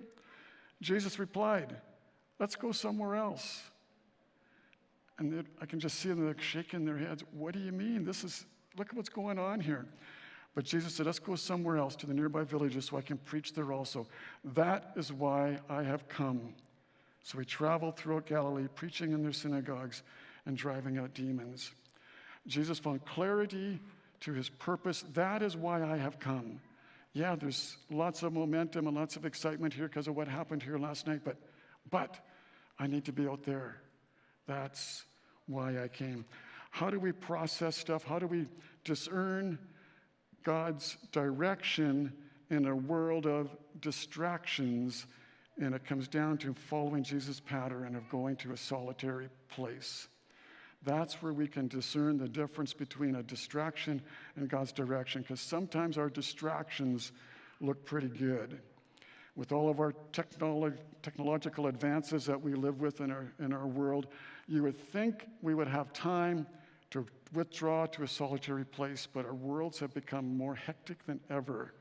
Jesus 0.81 1.19
replied, 1.19 1.77
Let's 2.39 2.55
go 2.55 2.73
somewhere 2.73 3.17
else. 3.17 3.63
And 5.19 5.45
I 5.61 5.67
can 5.67 5.81
just 5.81 5.99
see 5.99 6.09
them 6.09 6.27
like 6.27 6.41
shaking 6.41 6.85
their 6.85 6.97
heads. 6.97 7.25
What 7.33 7.55
do 7.55 7.61
you 7.61 7.73
mean? 7.73 8.05
This 8.05 8.25
is, 8.25 8.47
look 8.79 8.89
at 8.89 8.95
what's 8.95 9.11
going 9.11 9.39
on 9.39 9.61
here. 9.61 9.87
But 10.55 10.65
Jesus 10.65 10.95
said, 10.95 11.07
Let's 11.07 11.19
go 11.19 11.35
somewhere 11.35 11.79
else 11.79 11.97
to 11.97 12.07
the 12.07 12.15
nearby 12.15 12.45
villages 12.45 12.87
so 12.87 12.99
I 12.99 13.03
can 13.03 13.19
preach 13.19 13.55
there 13.55 13.73
also. 13.73 14.07
That 14.45 14.93
is 14.97 15.13
why 15.13 15.59
I 15.69 15.83
have 15.83 16.09
come. 16.09 16.55
So 17.23 17.39
he 17.39 17.45
traveled 17.45 17.97
throughout 17.97 18.27
Galilee, 18.27 18.67
preaching 18.75 19.13
in 19.13 19.23
their 19.23 19.33
synagogues 19.33 20.03
and 20.47 20.57
driving 20.57 20.99
out 20.99 21.15
demons. 21.15 21.73
Jesus 22.47 22.79
found 22.79 23.05
clarity 23.05 23.79
to 24.21 24.33
his 24.33 24.49
purpose. 24.49 25.05
That 25.15 25.43
is 25.43 25.57
why 25.57 25.83
I 25.83 25.97
have 25.97 26.19
come. 26.19 26.61
Yeah, 27.13 27.35
there's 27.35 27.77
lots 27.91 28.23
of 28.23 28.33
momentum 28.33 28.87
and 28.87 28.97
lots 28.97 29.17
of 29.17 29.25
excitement 29.25 29.75
here 29.75 29.89
because 29.89 30.09
of 30.09 30.17
what 30.17 30.29
happened 30.29 30.63
here 30.63 30.79
last 30.79 31.07
night, 31.07 31.21
but, 31.25 31.37
but 31.91 32.19
I 32.79 32.87
need 32.87 33.05
to 33.07 33.13
be 33.13 33.27
out 33.27 33.43
there. 33.43 33.77
That's 34.47 35.05
why 35.47 35.83
I 35.83 35.89
came. 35.89 36.25
How 36.71 36.89
do 36.89 37.01
we 37.01 37.13
process 37.13 37.77
stuff? 37.77 38.05
How 38.05 38.19
do 38.19 38.27
we 38.27 38.47
discern 38.85 39.59
God's 40.45 40.97
direction 41.13 42.13
in 42.49 42.67
a 42.67 42.75
world 42.75 43.27
of 43.27 43.51
distractions? 43.81 45.07
And 45.61 45.75
it 45.75 45.85
comes 45.85 46.09
down 46.09 46.39
to 46.39 46.55
following 46.55 47.05
Jesus' 47.05 47.39
pattern 47.39 47.95
of 47.95 48.09
going 48.09 48.37
to 48.37 48.53
a 48.53 48.57
solitary 48.57 49.29
place. 49.51 50.09
That's 50.83 51.21
where 51.21 51.35
we 51.35 51.47
can 51.47 51.69
discern 51.69 52.17
the 52.17 52.29
difference 52.29 52.73
between 52.73 53.17
a 53.17 53.23
distraction 53.23 54.01
and 54.37 54.49
God's 54.49 54.73
direction, 54.73 55.21
because 55.21 55.41
sometimes 55.41 55.99
our 55.99 56.09
distractions 56.09 57.13
look 57.61 57.85
pretty 57.85 58.09
good. 58.09 58.59
With 59.37 59.53
all 59.53 59.69
of 59.69 59.81
our 59.81 59.93
technolo- 60.13 60.79
technological 61.03 61.67
advances 61.67 62.25
that 62.25 62.41
we 62.41 62.55
live 62.55 62.81
with 62.81 63.03
in 63.03 63.11
our, 63.11 63.31
in 63.39 63.53
our 63.53 63.67
world, 63.67 64.07
you 64.49 64.63
would 64.63 64.79
think 64.79 65.27
we 65.43 65.55
would 65.55 65.69
have 65.69 65.93
time 65.93 66.47
to 66.91 67.07
withdraw 67.35 67.85
to 67.87 68.03
a 68.03 68.09
solitary 68.09 68.65
place, 68.65 69.07
but 69.13 69.27
our 69.27 69.35
worlds 69.35 69.79
have 69.79 69.93
become 69.93 70.37
more 70.39 70.55
hectic 70.55 71.05
than 71.05 71.21
ever. 71.29 71.75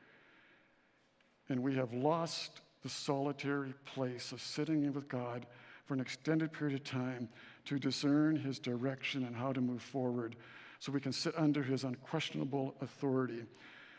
And 1.47 1.63
we 1.63 1.75
have 1.75 1.93
lost 1.93 2.59
the 2.83 2.89
solitary 2.89 3.73
place 3.85 4.31
of 4.31 4.41
sitting 4.41 4.91
with 4.93 5.07
God 5.07 5.45
for 5.85 5.93
an 5.93 5.99
extended 5.99 6.53
period 6.53 6.79
of 6.79 6.83
time 6.83 7.29
to 7.65 7.79
discern 7.79 8.35
his 8.35 8.59
direction 8.59 9.25
and 9.25 9.35
how 9.35 9.51
to 9.51 9.61
move 9.61 9.81
forward 9.81 10.35
so 10.79 10.91
we 10.91 11.01
can 11.01 11.11
sit 11.11 11.33
under 11.37 11.61
his 11.61 11.83
unquestionable 11.83 12.75
authority. 12.81 13.43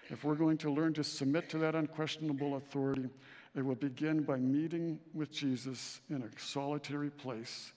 If 0.08 0.24
we're 0.24 0.34
going 0.34 0.58
to 0.58 0.72
learn 0.72 0.94
to 0.94 1.04
submit 1.04 1.48
to 1.50 1.58
that 1.58 1.74
unquestionable 1.74 2.56
authority, 2.56 3.08
it 3.54 3.64
will 3.64 3.74
begin 3.74 4.22
by 4.22 4.36
meeting 4.36 4.98
with 5.12 5.30
Jesus 5.30 6.00
in 6.08 6.22
a 6.22 6.40
solitary 6.40 7.10
place 7.10 7.72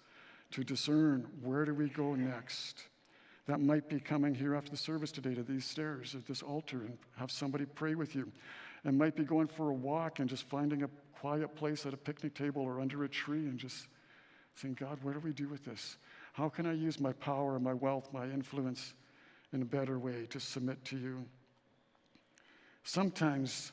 to 0.51 0.63
discern 0.63 1.27
where 1.41 1.65
do 1.65 1.73
we 1.73 1.89
go 1.89 2.15
next. 2.15 2.85
That 3.47 3.59
might 3.59 3.89
be 3.89 3.99
coming 3.99 4.33
here 4.33 4.55
after 4.55 4.71
the 4.71 4.77
service 4.77 5.11
today 5.11 5.35
to 5.35 5.43
these 5.43 5.65
stairs 5.65 6.15
at 6.15 6.25
this 6.25 6.41
altar 6.41 6.77
and 6.77 6.97
have 7.17 7.31
somebody 7.31 7.65
pray 7.65 7.95
with 7.95 8.15
you. 8.15 8.31
It 8.85 8.93
might 8.93 9.15
be 9.15 9.23
going 9.23 9.47
for 9.47 9.69
a 9.69 9.73
walk 9.73 10.19
and 10.19 10.29
just 10.29 10.43
finding 10.43 10.83
a 10.83 10.89
quiet 11.19 11.55
place 11.55 11.85
at 11.85 11.93
a 11.93 11.97
picnic 11.97 12.35
table 12.35 12.61
or 12.61 12.81
under 12.81 13.03
a 13.03 13.09
tree 13.09 13.45
and 13.45 13.57
just 13.57 13.87
saying, 14.55 14.77
God, 14.79 14.99
what 15.01 15.13
do 15.13 15.19
we 15.19 15.31
do 15.31 15.47
with 15.47 15.63
this? 15.63 15.97
How 16.33 16.49
can 16.49 16.65
I 16.65 16.73
use 16.73 16.99
my 16.99 17.13
power, 17.13 17.59
my 17.59 17.73
wealth, 17.73 18.09
my 18.11 18.25
influence 18.25 18.93
in 19.53 19.61
a 19.61 19.65
better 19.65 19.99
way 19.99 20.25
to 20.29 20.39
submit 20.39 20.83
to 20.85 20.97
you? 20.97 21.25
Sometimes 22.83 23.71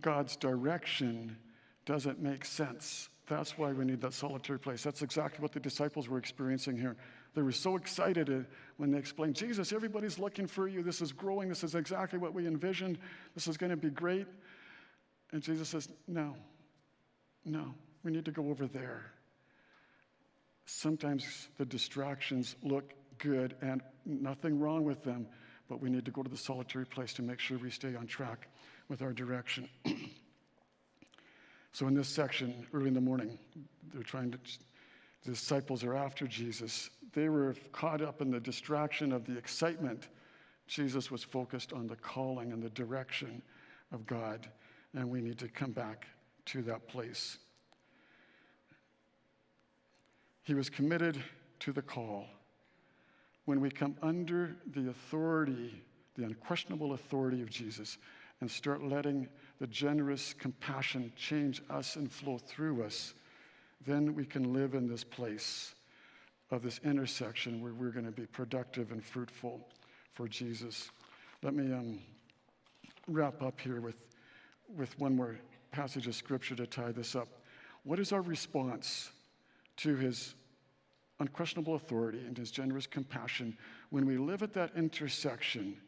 God's 0.00 0.36
direction 0.36 1.36
doesn't 1.84 2.20
make 2.20 2.44
sense. 2.44 3.08
That's 3.28 3.56
why 3.56 3.72
we 3.72 3.84
need 3.84 4.00
that 4.00 4.12
solitary 4.12 4.58
place. 4.58 4.82
That's 4.82 5.02
exactly 5.02 5.40
what 5.40 5.52
the 5.52 5.60
disciples 5.60 6.08
were 6.08 6.18
experiencing 6.18 6.76
here. 6.76 6.96
They 7.34 7.42
were 7.42 7.52
so 7.52 7.76
excited 7.76 8.28
uh, 8.28 8.48
when 8.76 8.90
they 8.90 8.98
explained, 8.98 9.36
Jesus, 9.36 9.72
everybody's 9.72 10.18
looking 10.18 10.46
for 10.46 10.68
you. 10.68 10.82
This 10.82 11.00
is 11.00 11.12
growing. 11.12 11.48
This 11.48 11.64
is 11.64 11.74
exactly 11.74 12.18
what 12.18 12.34
we 12.34 12.46
envisioned. 12.46 12.98
This 13.34 13.48
is 13.48 13.56
going 13.56 13.70
to 13.70 13.76
be 13.76 13.90
great. 13.90 14.26
And 15.32 15.42
Jesus 15.42 15.68
says, 15.68 15.88
No, 16.06 16.36
no, 17.44 17.74
we 18.02 18.12
need 18.12 18.26
to 18.26 18.32
go 18.32 18.50
over 18.50 18.66
there. 18.66 19.12
Sometimes 20.66 21.48
the 21.58 21.64
distractions 21.64 22.54
look 22.62 22.92
good 23.18 23.54
and 23.62 23.82
nothing 24.04 24.58
wrong 24.58 24.84
with 24.84 25.02
them, 25.02 25.26
but 25.68 25.80
we 25.80 25.90
need 25.90 26.04
to 26.04 26.10
go 26.10 26.22
to 26.22 26.30
the 26.30 26.36
solitary 26.36 26.86
place 26.86 27.12
to 27.14 27.22
make 27.22 27.40
sure 27.40 27.58
we 27.58 27.70
stay 27.70 27.94
on 27.94 28.06
track 28.06 28.48
with 28.88 29.02
our 29.02 29.12
direction. 29.12 29.68
so, 31.72 31.86
in 31.86 31.94
this 31.94 32.08
section, 32.08 32.66
early 32.74 32.88
in 32.88 32.94
the 32.94 33.00
morning, 33.00 33.38
they're 33.92 34.02
trying 34.02 34.30
to, 34.32 34.38
the 35.24 35.30
disciples 35.30 35.82
are 35.82 35.94
after 35.94 36.26
Jesus. 36.26 36.90
They 37.12 37.28
were 37.28 37.54
caught 37.72 38.00
up 38.00 38.22
in 38.22 38.30
the 38.30 38.40
distraction 38.40 39.12
of 39.12 39.26
the 39.26 39.36
excitement. 39.36 40.08
Jesus 40.66 41.10
was 41.10 41.22
focused 41.22 41.72
on 41.72 41.86
the 41.86 41.96
calling 41.96 42.52
and 42.52 42.62
the 42.62 42.70
direction 42.70 43.42
of 43.92 44.06
God, 44.06 44.48
and 44.94 45.10
we 45.10 45.20
need 45.20 45.38
to 45.38 45.48
come 45.48 45.72
back 45.72 46.06
to 46.46 46.62
that 46.62 46.88
place. 46.88 47.38
He 50.44 50.54
was 50.54 50.70
committed 50.70 51.22
to 51.60 51.72
the 51.72 51.82
call. 51.82 52.26
When 53.44 53.60
we 53.60 53.70
come 53.70 53.96
under 54.02 54.56
the 54.74 54.88
authority, 54.88 55.82
the 56.16 56.24
unquestionable 56.24 56.94
authority 56.94 57.42
of 57.42 57.50
Jesus, 57.50 57.98
and 58.40 58.50
start 58.50 58.82
letting 58.82 59.28
the 59.60 59.66
generous 59.66 60.32
compassion 60.32 61.12
change 61.16 61.62
us 61.70 61.96
and 61.96 62.10
flow 62.10 62.38
through 62.38 62.82
us, 62.82 63.14
then 63.86 64.14
we 64.14 64.24
can 64.24 64.52
live 64.52 64.74
in 64.74 64.88
this 64.88 65.04
place 65.04 65.74
of 66.52 66.62
this 66.62 66.78
intersection 66.84 67.62
where 67.62 67.72
we're 67.72 67.90
going 67.90 68.04
to 68.04 68.12
be 68.12 68.26
productive 68.26 68.92
and 68.92 69.02
fruitful 69.02 69.66
for 70.12 70.28
Jesus. 70.28 70.90
Let 71.42 71.54
me 71.54 71.72
um, 71.72 71.98
wrap 73.08 73.42
up 73.42 73.58
here 73.58 73.80
with, 73.80 73.96
with 74.76 74.96
one 74.98 75.16
more 75.16 75.38
passage 75.72 76.06
of 76.06 76.14
scripture 76.14 76.54
to 76.56 76.66
tie 76.66 76.92
this 76.92 77.16
up. 77.16 77.28
What 77.84 77.98
is 77.98 78.12
our 78.12 78.20
response 78.20 79.10
to 79.78 79.96
his 79.96 80.34
unquestionable 81.20 81.74
authority 81.74 82.18
and 82.18 82.36
his 82.36 82.50
generous 82.50 82.86
compassion 82.86 83.56
when 83.88 84.04
we 84.04 84.18
live 84.18 84.42
at 84.42 84.52
that 84.52 84.72
intersection, 84.76 85.78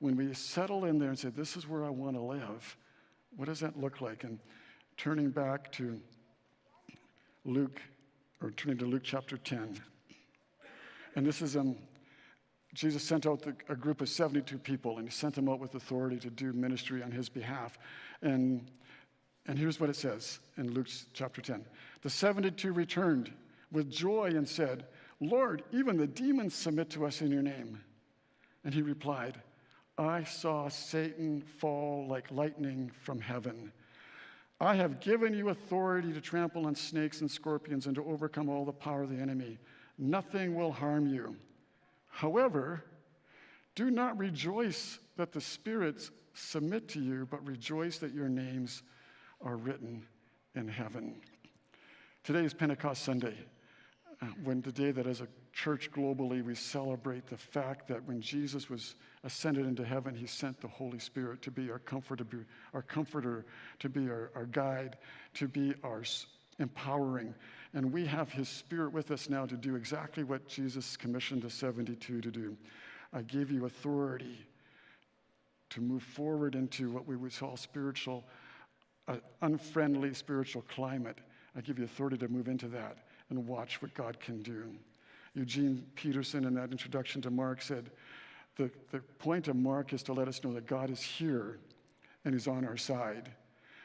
when 0.00 0.16
we 0.16 0.34
settle 0.34 0.84
in 0.84 0.98
there 0.98 1.10
and 1.10 1.18
say, 1.18 1.28
This 1.28 1.56
is 1.56 1.68
where 1.68 1.84
I 1.84 1.90
want 1.90 2.16
to 2.16 2.22
live? 2.22 2.76
What 3.36 3.46
does 3.46 3.60
that 3.60 3.78
look 3.78 4.00
like? 4.00 4.24
And 4.24 4.40
turning 4.96 5.30
back 5.30 5.70
to 5.72 6.00
Luke, 7.44 7.80
or 8.42 8.50
turning 8.50 8.78
to 8.78 8.84
Luke 8.84 9.02
chapter 9.04 9.36
10. 9.36 9.80
And 11.16 11.26
this 11.26 11.42
is 11.42 11.56
um, 11.56 11.76
Jesus 12.74 13.02
sent 13.02 13.26
out 13.26 13.42
the, 13.42 13.54
a 13.68 13.76
group 13.76 14.00
of 14.00 14.08
72 14.08 14.58
people, 14.58 14.98
and 14.98 15.08
he 15.08 15.12
sent 15.12 15.34
them 15.34 15.48
out 15.48 15.58
with 15.58 15.74
authority 15.74 16.18
to 16.18 16.30
do 16.30 16.52
ministry 16.52 17.02
on 17.02 17.10
his 17.10 17.28
behalf. 17.28 17.78
And, 18.22 18.70
and 19.46 19.58
here's 19.58 19.80
what 19.80 19.90
it 19.90 19.96
says 19.96 20.38
in 20.56 20.72
Luke 20.72 20.88
chapter 21.12 21.40
10 21.40 21.64
The 22.02 22.10
72 22.10 22.72
returned 22.72 23.32
with 23.72 23.90
joy 23.90 24.32
and 24.34 24.46
said, 24.46 24.86
Lord, 25.20 25.64
even 25.72 25.96
the 25.96 26.06
demons 26.06 26.54
submit 26.54 26.90
to 26.90 27.06
us 27.06 27.20
in 27.20 27.30
your 27.30 27.42
name. 27.42 27.80
And 28.64 28.72
he 28.74 28.82
replied, 28.82 29.40
I 29.96 30.22
saw 30.24 30.68
Satan 30.68 31.40
fall 31.40 32.06
like 32.06 32.30
lightning 32.30 32.90
from 33.02 33.20
heaven. 33.20 33.72
I 34.60 34.74
have 34.74 35.00
given 35.00 35.34
you 35.34 35.48
authority 35.48 36.12
to 36.12 36.20
trample 36.20 36.66
on 36.66 36.74
snakes 36.74 37.20
and 37.20 37.30
scorpions 37.30 37.86
and 37.86 37.94
to 37.94 38.04
overcome 38.04 38.48
all 38.48 38.64
the 38.64 38.72
power 38.72 39.02
of 39.02 39.10
the 39.10 39.20
enemy. 39.20 39.58
Nothing 39.98 40.54
will 40.54 40.72
harm 40.72 41.08
you. 41.08 41.36
However, 42.06 42.84
do 43.74 43.90
not 43.90 44.16
rejoice 44.16 44.98
that 45.16 45.32
the 45.32 45.40
spirits 45.40 46.10
submit 46.34 46.88
to 46.90 47.00
you, 47.00 47.26
but 47.30 47.44
rejoice 47.44 47.98
that 47.98 48.14
your 48.14 48.28
names 48.28 48.82
are 49.40 49.56
written 49.56 50.06
in 50.54 50.68
heaven. 50.68 51.16
Today 52.22 52.44
is 52.44 52.54
Pentecost 52.54 53.02
Sunday, 53.02 53.34
uh, 54.22 54.26
when 54.44 54.60
the 54.60 54.72
day 54.72 54.90
that 54.90 55.06
as 55.06 55.20
a 55.20 55.28
church 55.52 55.90
globally 55.90 56.44
we 56.44 56.54
celebrate 56.54 57.26
the 57.26 57.36
fact 57.36 57.88
that 57.88 58.04
when 58.06 58.20
Jesus 58.20 58.70
was 58.70 58.94
ascended 59.24 59.66
into 59.66 59.84
heaven, 59.84 60.14
he 60.14 60.26
sent 60.26 60.60
the 60.60 60.68
Holy 60.68 60.98
Spirit 60.98 61.42
to 61.42 61.50
be 61.50 61.70
our 61.70 61.80
comforter, 61.80 62.22
to 62.22 62.36
be 62.36 62.44
our, 62.74 62.82
comforter, 62.82 63.44
to 63.80 63.88
be 63.88 64.08
our, 64.08 64.30
our 64.34 64.46
guide, 64.46 64.98
to 65.34 65.48
be 65.48 65.74
our 65.82 66.04
empowering. 66.58 67.34
And 67.74 67.92
we 67.92 68.06
have 68.06 68.32
his 68.32 68.48
spirit 68.48 68.92
with 68.92 69.10
us 69.10 69.28
now 69.28 69.46
to 69.46 69.56
do 69.56 69.76
exactly 69.76 70.24
what 70.24 70.48
Jesus 70.48 70.96
commissioned 70.96 71.42
the 71.42 71.50
72 71.50 72.20
to 72.20 72.30
do. 72.30 72.56
I 73.12 73.22
gave 73.22 73.50
you 73.50 73.66
authority 73.66 74.46
to 75.70 75.80
move 75.80 76.02
forward 76.02 76.54
into 76.54 76.90
what 76.90 77.06
we 77.06 77.16
would 77.16 77.36
call 77.36 77.56
spiritual, 77.56 78.24
uh, 79.06 79.16
unfriendly 79.42 80.14
spiritual 80.14 80.62
climate. 80.62 81.18
I 81.56 81.60
give 81.60 81.78
you 81.78 81.84
authority 81.84 82.16
to 82.18 82.28
move 82.28 82.48
into 82.48 82.68
that 82.68 82.98
and 83.30 83.46
watch 83.46 83.82
what 83.82 83.92
God 83.94 84.18
can 84.20 84.42
do. 84.42 84.74
Eugene 85.34 85.86
Peterson, 85.94 86.44
in 86.44 86.54
that 86.54 86.70
introduction 86.70 87.20
to 87.22 87.30
Mark, 87.30 87.60
said, 87.62 87.90
the, 88.56 88.70
the 88.90 88.98
point 89.18 89.48
of 89.48 89.56
Mark 89.56 89.92
is 89.92 90.02
to 90.04 90.12
let 90.12 90.26
us 90.26 90.42
know 90.42 90.52
that 90.52 90.66
God 90.66 90.90
is 90.90 91.00
here 91.00 91.58
and 92.24 92.34
He's 92.34 92.48
on 92.48 92.66
our 92.66 92.76
side. 92.76 93.30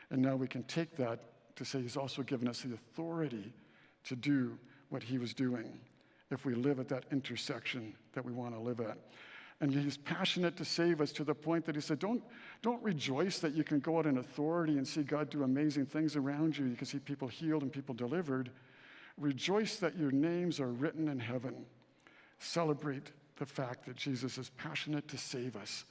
And 0.10 0.22
now 0.22 0.36
we 0.36 0.48
can 0.48 0.64
take 0.64 0.96
that 0.98 1.33
to 1.56 1.66
say 1.66 1.82
He's 1.82 1.98
also 1.98 2.24
given 2.24 2.48
us 2.48 2.62
the 2.62 2.74
authority 2.74 3.54
to 4.06 4.16
do 4.16 4.58
what 4.90 5.04
He 5.04 5.18
was 5.18 5.34
doing 5.34 5.80
if 6.32 6.46
we 6.46 6.56
live 6.56 6.80
at 6.80 6.90
that 6.90 7.06
intersection 7.12 7.94
that 8.14 8.26
we 8.26 8.32
want 8.32 8.54
to 8.54 8.60
live 8.60 8.80
at. 8.80 8.98
And 9.62 9.74
He's 9.74 9.98
passionate 9.98 10.58
to 10.58 10.66
save 10.66 11.00
us 11.00 11.12
to 11.14 11.24
the 11.24 11.36
point 11.36 11.66
that 11.66 11.76
He 11.76 11.82
said, 11.82 12.00
Don't, 12.00 12.24
don't 12.62 12.82
rejoice 12.84 13.40
that 13.40 13.54
you 13.54 13.64
can 13.64 13.80
go 13.80 13.98
out 13.98 14.06
in 14.06 14.18
authority 14.18 14.78
and 14.78 14.88
see 14.88 15.04
God 15.04 15.30
do 15.30 15.44
amazing 15.44 15.86
things 15.86 16.16
around 16.16 16.58
you. 16.58 16.66
You 16.66 16.76
can 16.76 16.88
see 16.88 17.00
people 17.00 17.28
healed 17.28 17.64
and 17.64 17.72
people 17.72 17.96
delivered. 17.96 18.52
Rejoice 19.18 19.78
that 19.78 19.98
your 19.98 20.12
names 20.12 20.60
are 20.60 20.72
written 20.72 21.08
in 21.08 21.20
heaven. 21.20 21.66
Celebrate 22.40 23.12
the 23.38 23.46
fact 23.46 23.86
that 23.86 23.96
Jesus 23.96 24.38
is 24.38 24.50
passionate 24.50 25.08
to 25.08 25.18
save 25.18 25.56
us, 25.56 25.86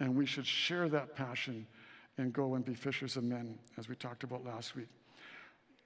and 0.00 0.14
we 0.14 0.26
should 0.26 0.46
share 0.46 0.88
that 0.88 1.14
passion 1.14 1.66
and 2.18 2.32
go 2.32 2.54
and 2.54 2.64
be 2.64 2.74
fishers 2.74 3.16
of 3.16 3.24
men, 3.24 3.58
as 3.78 3.88
we 3.88 3.94
talked 3.94 4.22
about 4.22 4.44
last 4.44 4.76
week. 4.76 4.88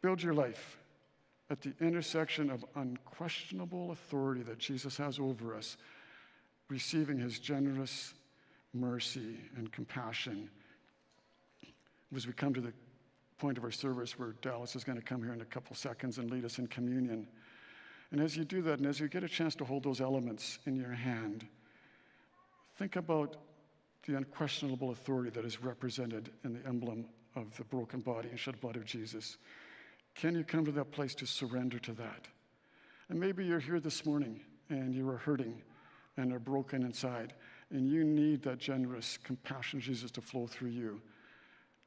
Build 0.02 0.22
your 0.22 0.34
life 0.34 0.78
at 1.50 1.60
the 1.60 1.72
intersection 1.80 2.50
of 2.50 2.64
unquestionable 2.76 3.90
authority 3.90 4.42
that 4.42 4.58
Jesus 4.58 4.96
has 4.98 5.18
over 5.18 5.54
us, 5.54 5.76
receiving 6.68 7.18
his 7.18 7.38
generous 7.38 8.14
mercy 8.74 9.36
and 9.56 9.72
compassion. 9.72 10.50
As 12.14 12.26
we 12.26 12.32
come 12.32 12.54
to 12.54 12.60
the 12.60 12.72
point 13.38 13.56
of 13.56 13.64
our 13.64 13.70
service 13.70 14.18
where 14.18 14.32
Dallas 14.42 14.76
is 14.76 14.84
going 14.84 14.98
to 14.98 15.04
come 15.04 15.22
here 15.22 15.32
in 15.32 15.40
a 15.40 15.46
couple 15.46 15.74
seconds 15.74 16.18
and 16.18 16.30
lead 16.30 16.44
us 16.44 16.58
in 16.58 16.66
communion. 16.66 17.26
And 18.10 18.20
as 18.20 18.36
you 18.36 18.44
do 18.44 18.62
that, 18.62 18.78
and 18.78 18.86
as 18.86 18.98
you 19.00 19.08
get 19.08 19.22
a 19.22 19.28
chance 19.28 19.54
to 19.56 19.64
hold 19.64 19.84
those 19.84 20.00
elements 20.00 20.58
in 20.66 20.76
your 20.76 20.92
hand, 20.92 21.46
think 22.76 22.96
about 22.96 23.36
the 24.06 24.16
unquestionable 24.16 24.90
authority 24.90 25.30
that 25.30 25.44
is 25.44 25.62
represented 25.62 26.30
in 26.44 26.54
the 26.54 26.66
emblem 26.66 27.04
of 27.36 27.56
the 27.56 27.64
broken 27.64 28.00
body 28.00 28.28
and 28.28 28.38
shed 28.38 28.60
blood 28.60 28.76
of 28.76 28.84
Jesus. 28.84 29.36
Can 30.18 30.34
you 30.34 30.42
come 30.42 30.64
to 30.64 30.72
that 30.72 30.90
place 30.90 31.14
to 31.16 31.26
surrender 31.26 31.78
to 31.78 31.92
that? 31.92 32.26
And 33.08 33.20
maybe 33.20 33.44
you're 33.44 33.60
here 33.60 33.78
this 33.78 34.04
morning 34.04 34.40
and 34.68 34.92
you 34.92 35.08
are 35.08 35.16
hurting 35.16 35.62
and 36.16 36.32
are 36.32 36.40
broken 36.40 36.82
inside, 36.82 37.34
and 37.70 37.88
you 37.88 38.02
need 38.02 38.42
that 38.42 38.58
generous 38.58 39.16
compassion, 39.22 39.80
Jesus, 39.80 40.10
to 40.10 40.20
flow 40.20 40.48
through 40.48 40.70
you. 40.70 41.00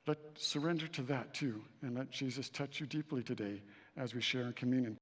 Let 0.08 0.17
surrender 0.36 0.88
to 0.88 1.02
that 1.04 1.34
too, 1.34 1.62
and 1.82 1.98
let 1.98 2.10
Jesus 2.10 2.50
touch 2.50 2.80
you 2.80 2.86
deeply 2.86 3.22
today 3.22 3.62
as 3.98 4.15
we 4.15 4.22
share 4.22 4.44
in 4.44 4.54
communion. 4.54 4.98